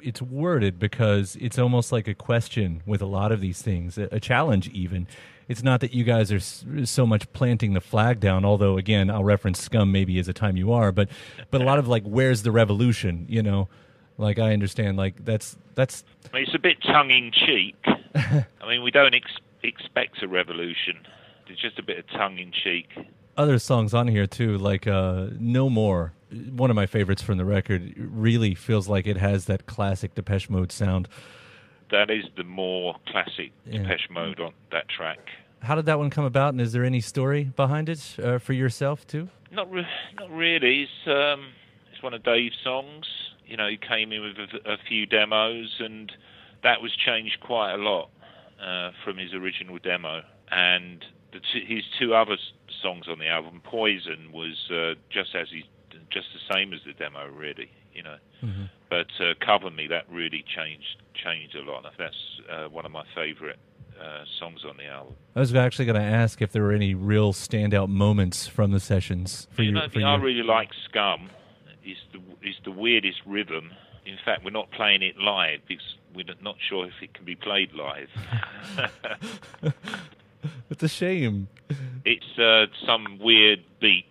it's 0.02 0.22
worded 0.22 0.80
because 0.80 1.36
it's 1.40 1.58
almost 1.60 1.92
like 1.92 2.08
a 2.08 2.14
question 2.14 2.82
with 2.86 3.02
a 3.02 3.06
lot 3.06 3.32
of 3.32 3.42
these 3.42 3.62
things, 3.62 3.98
a, 3.98 4.08
a 4.12 4.20
challenge 4.20 4.68
even. 4.70 5.08
It's 5.48 5.64
not 5.64 5.80
that 5.80 5.94
you 5.94 6.04
guys 6.04 6.32
are 6.32 6.38
s- 6.38 6.66
so 6.84 7.06
much 7.06 7.32
planting 7.32 7.74
the 7.74 7.80
flag 7.82 8.20
down, 8.20 8.44
although 8.44 8.78
again, 8.78 9.10
I'll 9.10 9.24
reference 9.24 9.62
Scum 9.62 9.92
maybe 9.92 10.20
as 10.20 10.28
a 10.28 10.34
time 10.34 10.58
you 10.58 10.74
are, 10.74 10.92
but 10.92 11.10
but 11.52 11.62
a 11.62 11.64
lot 11.64 11.80
of 11.80 11.88
like, 11.88 12.04
where's 12.04 12.44
the 12.44 12.52
revolution? 12.52 13.26
You 13.30 13.44
know, 13.44 13.70
like 14.18 14.40
I 14.40 14.52
understand, 14.54 14.98
like 14.98 15.24
that's 15.24 15.56
that's 15.76 16.04
I 16.34 16.36
mean, 16.38 16.44
it's 16.46 16.56
a 16.56 16.60
bit 16.60 16.82
tongue 16.84 17.12
in 17.12 17.32
cheek. 17.32 17.76
I 18.16 18.68
mean, 18.68 18.84
we 18.84 18.92
don't 18.92 19.14
ex- 19.16 19.32
expect 19.64 20.22
a 20.22 20.28
revolution. 20.28 20.98
It's 21.48 21.62
just 21.62 21.80
a 21.80 21.84
bit 21.84 21.98
of 22.00 22.08
tongue 22.10 22.38
in 22.40 22.52
cheek. 22.52 22.90
other 23.38 23.58
songs 23.58 23.94
on 23.94 24.10
here 24.10 24.28
too, 24.28 24.58
like 24.58 24.86
uh, 24.86 25.28
"No 25.40 25.70
More." 25.70 26.12
One 26.32 26.70
of 26.70 26.76
my 26.76 26.86
favorites 26.86 27.22
from 27.22 27.38
the 27.38 27.46
record. 27.46 27.94
Really 27.98 28.54
feels 28.56 28.88
like 28.88 29.08
it 29.08 29.18
has 29.18 29.46
that 29.46 29.66
classic 29.66 30.16
Depeche 30.16 30.50
Mode 30.50 30.72
sound. 30.72 31.08
That 31.92 32.10
is 32.10 32.26
the 32.36 32.44
more 32.44 32.96
classic 33.08 33.52
Yeah. 33.66 33.84
Depeche 33.84 34.10
Mode 34.10 34.40
on 34.40 34.54
that 34.72 34.90
track. 34.90 35.20
How 35.62 35.76
did 35.76 35.86
that 35.86 35.98
one 35.98 36.10
come 36.10 36.26
about, 36.26 36.50
and 36.54 36.62
is 36.62 36.72
there 36.74 36.84
any 36.84 37.00
story 37.02 37.46
behind 37.46 37.90
it 37.90 38.16
uh, 38.22 38.38
for 38.40 38.54
yourself 38.54 39.08
too? 39.08 39.30
Not 39.52 39.72
re- 39.72 39.88
not 40.20 40.30
really. 40.30 40.84
It's 40.84 41.08
um, 41.08 41.48
it's 41.94 42.04
one 42.04 42.14
of 42.14 42.24
Dave's 42.24 42.58
songs. 42.64 43.06
You 43.46 43.56
know, 43.58 43.68
he 43.68 43.78
came 43.78 44.12
in 44.12 44.22
with 44.22 44.38
a, 44.38 44.74
a 44.74 44.78
few 44.88 45.06
demos, 45.06 45.78
and 45.80 46.12
that 46.64 46.82
was 46.82 46.92
changed 46.96 47.40
quite 47.40 47.74
a 47.74 47.78
lot 47.78 48.10
uh, 48.62 48.92
from 49.04 49.18
his 49.18 49.34
original 49.34 49.78
demo. 49.80 50.22
And 50.52 51.04
two, 51.32 51.62
his 51.66 51.84
two 51.98 52.14
other 52.14 52.38
songs 52.84 53.08
on 53.08 53.18
the 53.20 53.28
album, 53.28 53.62
Poison, 53.64 54.32
was 54.34 54.70
uh, 54.70 54.94
just 55.10 55.34
as 55.34 55.48
he, 55.50 55.64
just 56.12 56.28
the 56.34 56.54
same 56.54 56.74
as 56.74 56.80
the 56.86 56.94
demo, 56.94 57.28
really. 57.28 57.70
You 57.94 58.04
know, 58.04 58.18
but 58.90 59.08
uh, 59.20 59.34
Cover 59.44 59.72
Me 59.72 59.88
that 59.88 60.06
really 60.12 60.44
changed 60.56 61.02
changed 61.16 61.56
a 61.56 61.62
lot. 61.62 61.84
That's 61.98 62.16
uh, 62.52 62.70
one 62.70 62.86
of 62.86 62.92
my 62.92 63.04
favourite 63.16 63.56
uh, 64.00 64.24
songs 64.40 64.62
on 64.68 64.78
the 64.78 64.86
album. 64.86 65.16
I 65.36 65.40
was 65.40 65.54
actually 65.56 65.86
going 65.86 66.00
to 66.00 66.08
ask 66.08 66.42
if 66.42 66.52
there 66.52 66.62
were 66.62 66.74
any 66.74 66.94
real 66.94 67.34
standout 67.34 67.90
moments 67.90 68.46
from 68.46 68.72
the 68.72 68.80
sessions 68.80 69.48
for 69.52 69.64
you 69.64 69.70
you. 69.70 69.76
know, 69.76 69.90
for 69.92 70.00
I 70.04 70.16
really 70.16 70.44
like 70.44 70.70
Scum. 70.88 71.30
It's 71.84 72.00
the 72.14 72.20
it's 72.42 72.60
the 72.64 72.72
weirdest 72.72 73.20
rhythm. 73.26 73.72
In 74.06 74.18
fact, 74.24 74.44
we're 74.46 74.52
not 74.52 74.70
playing 74.72 75.02
it 75.02 75.18
live 75.18 75.60
because 75.68 75.96
we're 76.14 76.26
not 76.42 76.56
sure 76.70 76.86
if 76.86 76.94
it 77.02 77.14
can 77.14 77.26
be 77.26 77.36
played 77.36 77.72
live. 77.74 78.10
It's 80.70 80.84
a 80.84 80.88
shame. 80.88 81.48
it's 82.06 82.38
uh, 82.38 82.66
some 82.86 83.20
weird 83.20 83.64
beat. 83.80 84.06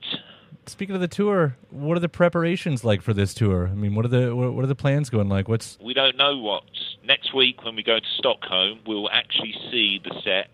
Speaking 0.69 0.95
of 0.97 1.01
the 1.01 1.09
tour, 1.09 1.57
what 1.71 1.97
are 1.97 2.01
the 2.01 2.09
preparations 2.09 2.85
like 2.85 3.01
for 3.01 3.15
this 3.15 3.33
tour? 3.35 3.69
I 3.69 3.75
mean, 3.75 3.95
what 3.95 4.05
are 4.05 4.09
the 4.09 4.35
what 4.35 4.63
are 4.65 4.67
the 4.67 4.75
plans 4.75 5.11
going 5.11 5.29
like? 5.29 5.49
What's 5.49 5.79
We 5.81 5.95
don't 5.95 6.17
know 6.17 6.37
what 6.39 6.65
next 7.05 7.33
week 7.35 7.65
when 7.65 7.77
we 7.77 7.83
go 7.85 7.99
to 8.01 8.07
Stockholm. 8.19 8.81
We'll 8.87 9.09
actually 9.11 9.55
see 9.71 10.01
the 10.03 10.11
set 10.25 10.51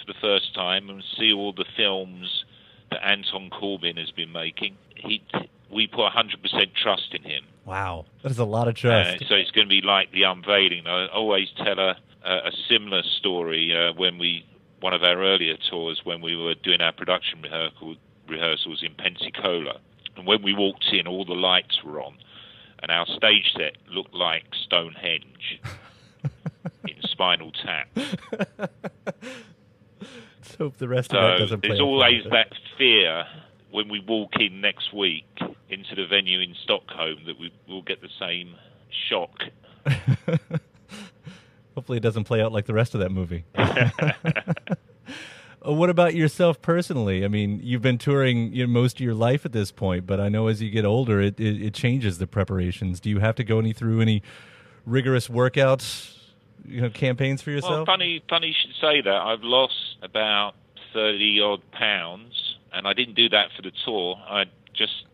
for 0.00 0.06
the 0.12 0.14
first 0.20 0.54
time 0.54 0.88
and 0.88 1.02
see 1.18 1.32
all 1.32 1.52
the 1.52 1.66
films 1.76 2.44
that 2.90 3.04
Anton 3.06 3.50
Corbijn 3.50 3.98
has 3.98 4.10
been 4.10 4.32
making. 4.32 4.76
He 4.94 5.22
we 5.70 5.86
put 5.86 6.10
100% 6.12 6.34
trust 6.74 7.14
in 7.14 7.22
him. 7.22 7.44
wow? 7.64 8.04
That 8.22 8.32
is 8.32 8.38
a 8.38 8.44
lot 8.44 8.66
of 8.66 8.72
Uh, 8.74 8.80
trust. 8.80 9.28
so 9.28 9.34
it's 9.36 9.52
going 9.52 9.68
to 9.68 9.70
be 9.70 9.82
like 9.82 10.10
the 10.10 10.24
unveiling. 10.24 10.86
I 10.88 11.06
always 11.08 11.48
tell 11.56 11.78
a, 11.78 11.96
a, 12.24 12.32
a 12.48 12.50
similar 12.68 13.02
story 13.18 13.72
uh, 13.76 13.92
when 13.92 14.18
we 14.18 14.44
one 14.80 14.94
of 14.94 15.02
our 15.02 15.22
earlier 15.22 15.56
tours 15.70 16.00
when 16.04 16.22
we 16.22 16.34
were 16.34 16.54
doing 16.54 16.80
our 16.80 16.90
production 16.92 17.42
rehearsal, 17.42 17.94
rehearsals 18.30 18.82
in 18.82 18.94
Pensacola, 18.94 19.80
and 20.16 20.26
when 20.26 20.42
we 20.42 20.54
walked 20.54 20.86
in, 20.92 21.06
all 21.06 21.24
the 21.24 21.34
lights 21.34 21.82
were 21.84 22.00
on, 22.00 22.16
and 22.82 22.90
our 22.90 23.06
stage 23.06 23.52
set 23.56 23.76
looked 23.90 24.14
like 24.14 24.44
Stonehenge 24.64 25.60
in 26.84 26.96
Spinal 27.02 27.52
Tap. 27.52 27.88
Let's 27.96 28.08
hope 30.56 30.78
the 30.78 30.88
rest 30.88 31.12
of 31.12 31.22
that 31.22 31.38
doesn't 31.38 31.60
play. 31.60 31.68
there's 31.68 31.80
always 31.80 32.24
that 32.30 32.52
fear 32.78 33.24
when 33.70 33.88
we 33.88 34.00
walk 34.00 34.36
in 34.40 34.60
next 34.60 34.92
week 34.92 35.24
into 35.68 35.94
the 35.94 36.06
venue 36.06 36.40
in 36.40 36.54
Stockholm 36.64 37.18
that 37.26 37.38
we 37.38 37.52
will 37.68 37.82
get 37.82 38.00
the 38.00 38.08
same 38.18 38.56
shock. 39.08 39.44
Hopefully, 41.74 41.98
it 41.98 42.02
doesn't 42.02 42.24
play 42.24 42.42
out 42.42 42.52
like 42.52 42.66
the 42.66 42.74
rest 42.74 42.94
of 42.94 43.00
that 43.00 43.10
movie. 43.10 43.44
Uh, 45.70 45.74
what 45.74 45.90
about 45.90 46.14
yourself 46.14 46.60
personally? 46.60 47.24
I 47.24 47.28
mean, 47.28 47.60
you've 47.62 47.82
been 47.82 47.98
touring 47.98 48.52
you 48.52 48.66
know, 48.66 48.72
most 48.72 48.96
of 48.96 49.00
your 49.00 49.14
life 49.14 49.44
at 49.46 49.52
this 49.52 49.70
point, 49.70 50.06
but 50.06 50.20
I 50.20 50.28
know 50.28 50.48
as 50.48 50.60
you 50.60 50.70
get 50.70 50.84
older, 50.84 51.20
it, 51.20 51.38
it, 51.38 51.62
it 51.62 51.74
changes 51.74 52.18
the 52.18 52.26
preparations. 52.26 53.00
Do 53.00 53.10
you 53.10 53.20
have 53.20 53.34
to 53.36 53.44
go 53.44 53.58
any 53.58 53.72
through 53.72 54.00
any 54.00 54.22
rigorous 54.84 55.28
workouts, 55.28 56.16
you 56.66 56.80
know, 56.80 56.90
campaigns 56.90 57.42
for 57.42 57.50
Well, 57.50 57.56
yourself? 57.56 57.86
funny, 57.86 58.22
funny 58.28 58.48
you 58.48 58.54
should 58.60 58.74
say 58.80 59.00
that. 59.02 59.14
I've 59.14 59.42
lost 59.42 59.96
about 60.02 60.54
thirty 60.92 61.40
odd 61.40 61.62
pounds, 61.72 62.56
and 62.72 62.86
I 62.86 62.92
didn't 62.92 63.14
do 63.14 63.28
that 63.28 63.50
for 63.54 63.62
the 63.62 63.72
tour. 63.84 64.16
I 64.28 64.44
just 64.74 65.04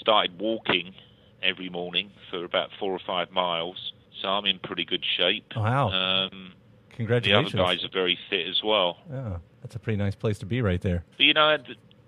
started 0.00 0.38
walking 0.40 0.94
every 1.42 1.68
morning 1.68 2.10
for 2.30 2.44
about 2.44 2.70
four 2.78 2.92
or 2.92 3.00
five 3.06 3.30
miles, 3.30 3.92
so 4.20 4.28
I'm 4.28 4.46
in 4.46 4.58
pretty 4.58 4.84
good 4.84 5.04
shape. 5.16 5.44
Wow. 5.56 5.90
Um, 5.90 6.52
the 6.98 7.32
other 7.32 7.50
guys 7.50 7.82
are 7.84 7.88
very 7.92 8.18
fit 8.28 8.46
as 8.46 8.60
well. 8.62 8.98
Yeah, 9.10 9.38
that's 9.62 9.74
a 9.74 9.78
pretty 9.78 9.96
nice 9.96 10.14
place 10.14 10.38
to 10.38 10.46
be 10.46 10.62
right 10.62 10.80
there. 10.80 11.04
But 11.16 11.24
you 11.24 11.34
know, 11.34 11.56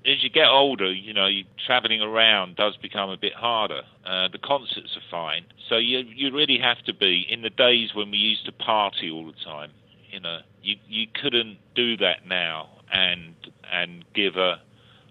as 0.05 0.23
you 0.23 0.31
get 0.31 0.49
older, 0.49 0.93
you 0.93 1.13
know, 1.13 1.27
you, 1.27 1.45
traveling 1.65 2.01
around 2.01 2.57
does 2.57 2.77
become 2.77 3.11
a 3.11 3.17
bit 3.17 3.35
harder. 3.35 3.83
Uh, 4.05 4.29
the 4.29 4.39
concerts 4.39 4.97
are 4.97 5.11
fine, 5.11 5.45
so 5.69 5.77
you 5.77 5.99
you 5.99 6.33
really 6.33 6.59
have 6.59 6.83
to 6.85 6.95
be 6.95 7.27
in 7.29 7.43
the 7.43 7.51
days 7.51 7.95
when 7.95 8.11
we 8.11 8.19
used 8.19 8.45
to 8.47 8.53
party 8.53 9.11
all 9.11 9.27
the 9.27 9.45
time. 9.45 9.71
You 10.11 10.21
know, 10.21 10.39
you 10.63 10.77
you 10.89 11.07
couldn't 11.21 11.59
do 11.75 11.97
that 11.99 12.27
now 12.27 12.69
and 12.93 13.35
and 13.73 14.05
give 14.15 14.37
a 14.37 14.61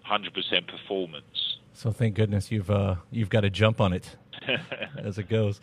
hundred 0.02 0.34
percent 0.34 0.66
performance. 0.66 1.58
So 1.74 1.90
thank 1.90 2.14
goodness 2.14 2.52
you've 2.52 2.70
uh, 2.70 2.96
you've 3.10 3.30
got 3.30 3.40
to 3.40 3.50
jump 3.50 3.80
on 3.80 3.92
it 3.92 4.16
as 4.98 5.18
it 5.18 5.28
goes. 5.28 5.60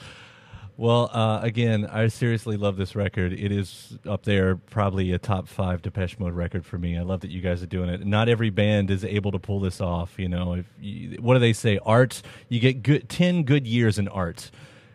Well, 0.79 1.09
uh, 1.11 1.41
again, 1.43 1.85
I 1.87 2.07
seriously 2.07 2.55
love 2.55 2.77
this 2.77 2.95
record. 2.95 3.33
It 3.33 3.51
is 3.51 3.97
up 4.07 4.23
there, 4.23 4.55
probably 4.55 5.11
a 5.11 5.19
top 5.19 5.49
five 5.49 5.81
Depeche 5.81 6.17
Mode 6.17 6.31
record 6.31 6.65
for 6.65 6.77
me. 6.77 6.97
I 6.97 7.01
love 7.01 7.19
that 7.19 7.31
you 7.31 7.41
guys 7.41 7.61
are 7.61 7.65
doing 7.65 7.89
it. 7.89 8.05
Not 8.05 8.29
every 8.29 8.49
band 8.49 8.89
is 8.89 9.03
able 9.03 9.33
to 9.33 9.39
pull 9.39 9.59
this 9.59 9.81
off. 9.81 10.17
You 10.17 10.29
know, 10.29 10.53
if 10.53 10.65
you, 10.79 11.17
what 11.19 11.33
do 11.33 11.41
they 11.41 11.51
say? 11.51 11.79
Art, 11.85 12.21
you 12.47 12.61
get 12.61 12.81
good 12.81 13.09
ten 13.09 13.43
good 13.43 13.67
years 13.67 13.99
in 13.99 14.07
art, 14.07 14.51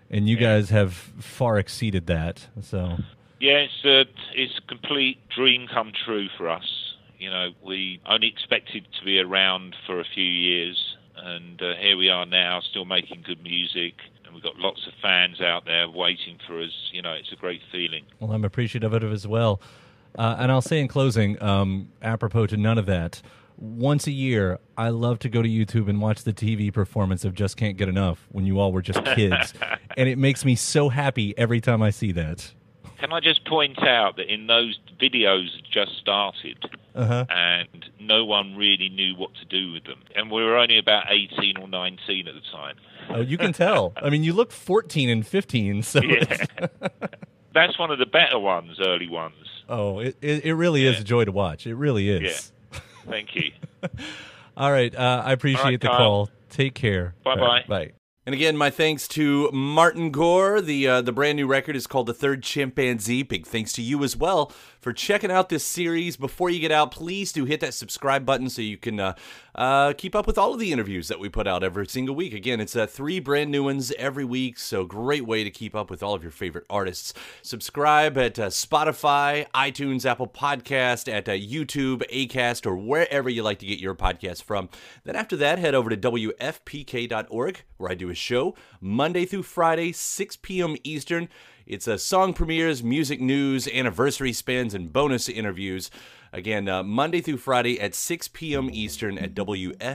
and 0.09 0.27
you 0.27 0.39
guys 0.39 0.71
have 0.71 0.95
far 0.95 1.59
exceeded 1.59 2.07
that. 2.07 2.47
So 2.63 2.97
Yeah, 3.39 3.67
it's 3.67 3.85
a 3.85 4.07
it's 4.35 4.57
a 4.57 4.67
complete 4.67 5.19
dream 5.29 5.69
come 5.71 5.93
true 6.07 6.29
for 6.39 6.49
us. 6.49 6.95
You 7.19 7.29
know, 7.29 7.51
we 7.63 8.01
only 8.07 8.29
expected 8.29 8.87
to 8.99 9.05
be 9.05 9.19
around 9.19 9.77
for 9.85 10.01
a 10.01 10.05
few 10.15 10.25
years, 10.25 10.97
and 11.15 11.61
uh, 11.61 11.75
here 11.79 11.99
we 11.99 12.09
are 12.09 12.25
now, 12.25 12.63
still 12.63 12.87
making 12.87 13.23
good 13.27 13.43
music, 13.43 13.97
and 14.35 14.43
we've 14.43 14.43
got 14.43 14.61
lots 14.61 14.87
of 14.87 14.93
fans 15.01 15.41
out 15.41 15.65
there 15.65 15.89
waiting 15.89 16.39
for 16.47 16.61
us. 16.61 16.73
You 16.93 17.03
know, 17.03 17.13
it's 17.13 17.33
a 17.33 17.37
great 17.37 17.61
feeling. 17.71 18.05
Well, 18.21 18.33
I'm 18.33 18.45
appreciative 18.45 18.93
of 18.93 19.03
it 19.03 19.13
as 19.13 19.27
well. 19.27 19.61
Uh, 20.17 20.37
and 20.39 20.51
I'll 20.51 20.63
say 20.63 20.81
in 20.81 20.89
closing, 20.89 21.41
um, 21.43 21.91
apropos 22.03 22.47
to 22.47 22.57
none 22.57 22.79
of 22.79 22.87
that, 22.87 23.23
once 23.57 24.07
a 24.07 24.11
year, 24.11 24.59
I 24.77 24.89
love 24.89 25.21
to 25.21 25.29
go 25.29 25.43
to 25.43 25.49
YouTube 25.49 25.89
and 25.89 26.01
watch 26.01 26.25
the 26.25 26.33
TV 26.33 26.73
performance 26.73 27.25
of 27.25 27.35
Just 27.35 27.57
Can't 27.57 27.77
Get 27.77 27.89
Enough 27.89 28.27
when 28.31 28.47
you 28.47 28.59
all 28.59 28.73
were 28.73 28.83
just 28.83 29.05
kids. 29.05 29.55
and 29.97 30.09
it 30.09 30.19
makes 30.19 30.45
me 30.45 30.57
so 30.57 30.89
happy 30.89 31.37
every 31.39 31.61
time 31.61 31.83
I 31.83 31.91
see 31.91 32.13
that. 32.13 32.53
Can 32.99 33.13
I 33.13 33.21
just 33.21 33.45
point 33.47 33.79
out 33.83 34.17
that 34.17 34.33
in 34.33 34.47
those 34.47 34.79
videos 35.01 35.49
just 35.71 35.97
started, 35.99 36.59
Uh-huh. 36.95 37.25
and 37.29 37.87
no 37.99 38.25
one 38.25 38.55
really 38.57 38.89
knew 38.89 39.15
what 39.17 39.31
to 39.35 39.45
do 39.47 39.73
with 39.73 39.85
them, 39.85 39.99
and 40.15 40.31
we 40.31 40.45
were 40.45 40.57
only 40.57 40.79
about 40.79 41.05
eighteen 41.11 41.57
or 41.57 41.67
nineteen 41.69 42.29
at 42.29 42.35
the 42.35 42.41
time. 42.53 42.77
Oh, 43.11 43.21
you 43.21 43.37
can 43.37 43.53
tell. 43.53 43.93
I 43.97 44.09
mean, 44.11 44.23
you 44.25 44.33
look 44.33 44.51
14 44.51 45.11
and 45.11 45.27
15, 45.27 45.83
so 45.83 45.99
it's- 46.03 46.47
That's 47.53 47.79
one 47.79 47.91
of 47.91 47.99
the 47.99 48.07
better 48.07 48.39
ones, 48.39 48.79
early 48.81 49.09
ones. 49.09 49.35
oh, 49.69 49.99
it, 50.01 50.17
it, 50.23 50.45
it 50.47 50.55
really 50.55 50.87
is 50.87 50.99
a 51.01 51.05
joy 51.05 51.25
to 51.25 51.33
watch. 51.33 51.67
It 51.67 51.75
really 51.75 52.09
is. 52.09 52.53
Yeah. 52.73 52.81
Thank 53.07 53.35
you. 53.35 53.51
All 54.57 54.73
right, 54.73 54.95
uh, 54.95 55.23
I 55.25 55.33
appreciate 55.33 55.61
All 55.65 55.71
right, 55.71 55.81
the 55.81 55.87
Kyle. 55.89 55.97
call. 55.99 56.31
Take 56.51 56.75
care. 56.75 57.15
Bye-bye. 57.25 57.41
All 57.41 57.47
right, 57.49 57.69
Bye. 57.69 57.93
And 58.27 58.35
again, 58.35 58.57
my 58.57 58.71
thanks 58.71 59.07
to 59.09 59.51
Martin 59.53 60.11
Gore. 60.11 60.63
The 60.63 60.89
uh, 60.89 61.03
the 61.03 61.13
brand 61.13 61.37
new 61.37 61.47
record 61.47 61.77
is 61.77 61.87
called 61.87 62.07
The 62.07 62.15
Third 62.15 62.43
Chimpanzee. 62.43 63.23
Big 63.23 63.47
thanks 63.47 63.71
to 63.75 63.83
you 63.83 64.03
as 64.03 64.17
well 64.17 64.51
for 64.85 64.93
checking 64.93 65.31
out 65.31 65.49
this 65.49 65.65
series. 65.65 66.19
Before 66.19 66.51
you 66.51 66.61
get 66.61 66.71
out, 66.71 66.91
please 66.91 67.33
do 67.33 67.47
hit 67.47 67.61
that 67.61 67.73
subscribe 67.73 68.27
button 68.27 68.51
so 68.51 68.61
you 68.61 68.77
can 68.77 69.01
uh, 69.01 69.15
uh, 69.55 69.95
keep 69.97 70.15
up 70.15 70.27
with 70.27 70.37
all 70.37 70.53
of 70.53 70.61
the 70.61 70.73
interviews 70.73 71.09
that 71.09 71.19
we 71.19 71.31
put 71.31 71.47
out 71.47 71.65
every 71.65 71.87
single 71.87 72.15
week. 72.15 72.35
Again, 72.35 72.61
it's 72.61 72.77
uh, 72.77 72.87
three 72.87 73.19
brand 73.19 73.51
new 73.51 73.65
ones 73.65 73.93
every 73.93 74.27
week, 74.27 74.59
so 74.59 74.85
great 74.85 75.27
way 75.27 75.43
to 75.43 75.51
keep 75.51 75.75
up 75.75 75.89
with 75.89 76.03
all 76.03 76.13
of 76.13 76.23
your 76.23 76.31
favorite 76.31 76.67
artists. 76.69 77.15
Subscribe 77.41 78.19
at 78.19 78.39
uh, 78.39 78.49
Spotify, 78.49 79.47
iTunes, 79.55 80.05
Apple 80.05 80.29
Podcast, 80.29 81.11
at 81.11 81.31
uh, 81.31 81.33
YouTube, 81.33 82.03
Acast, 82.13 82.67
or 82.67 82.77
wherever 82.77 83.31
you 83.31 83.43
like 83.43 83.61
to 83.61 83.67
get 83.67 83.79
your 83.79 83.95
podcast 83.95 84.43
from. 84.43 84.69
Then 85.05 85.17
after 85.17 85.37
that, 85.37 85.59
head 85.59 85.75
over 85.75 85.89
to 85.89 85.97
WFPK.org, 85.97 87.63
where 87.79 87.91
I 87.91 87.95
do 87.95 88.11
a 88.11 88.15
show 88.15 88.55
Monday 88.83 89.25
through 89.25 89.45
Friday, 89.45 89.93
6 89.93 90.37
p.m. 90.43 90.77
Eastern. 90.85 91.31
It's 91.67 91.89
a 91.89 91.99
song 91.99 92.35
premieres, 92.35 92.83
music 92.83 93.21
news, 93.23 93.67
anniversary 93.69 94.35
spins, 94.35 94.75
and 94.75 94.93
bonus 94.93 95.29
interviews. 95.29 95.91
Again, 96.33 96.69
uh, 96.69 96.83
Monday 96.83 97.21
through 97.21 97.39
Friday 97.39 97.81
at 97.81 97.95
6 97.95 98.29
p.m. 98.29 98.69
Eastern 98.71 99.17
at 99.19 99.35
WFPK.org. 99.35 99.95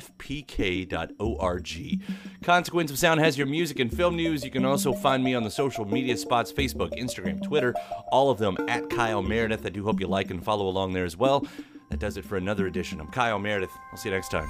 Consequence 2.42 2.92
of 2.92 2.98
Sound 2.98 3.20
has 3.20 3.38
your 3.38 3.46
music 3.46 3.80
and 3.80 3.96
film 3.96 4.16
news. 4.16 4.44
You 4.44 4.50
can 4.50 4.66
also 4.66 4.94
find 4.94 5.24
me 5.24 5.36
on 5.36 5.44
the 5.44 5.52
social 5.52 5.86
media 5.86 6.18
spots 6.18 6.52
Facebook, 6.52 6.98
Instagram, 6.98 7.44
Twitter, 7.44 7.76
all 8.12 8.32
of 8.32 8.40
them 8.40 8.58
at 8.68 8.90
Kyle 8.90 9.22
Meredith. 9.22 9.66
I 9.66 9.70
do 9.70 9.84
hope 9.84 10.00
you 10.00 10.08
like 10.08 10.32
and 10.32 10.44
follow 10.44 10.68
along 10.68 10.94
there 10.94 11.06
as 11.06 11.18
well. 11.18 11.46
That 11.90 12.00
does 12.00 12.18
it 12.18 12.26
for 12.26 12.38
another 12.38 12.66
edition. 12.68 13.00
I'm 13.00 13.08
Kyle 13.08 13.38
Meredith. 13.38 13.72
I'll 13.92 13.98
see 13.98 14.10
you 14.10 14.16
next 14.16 14.30
time. 14.32 14.50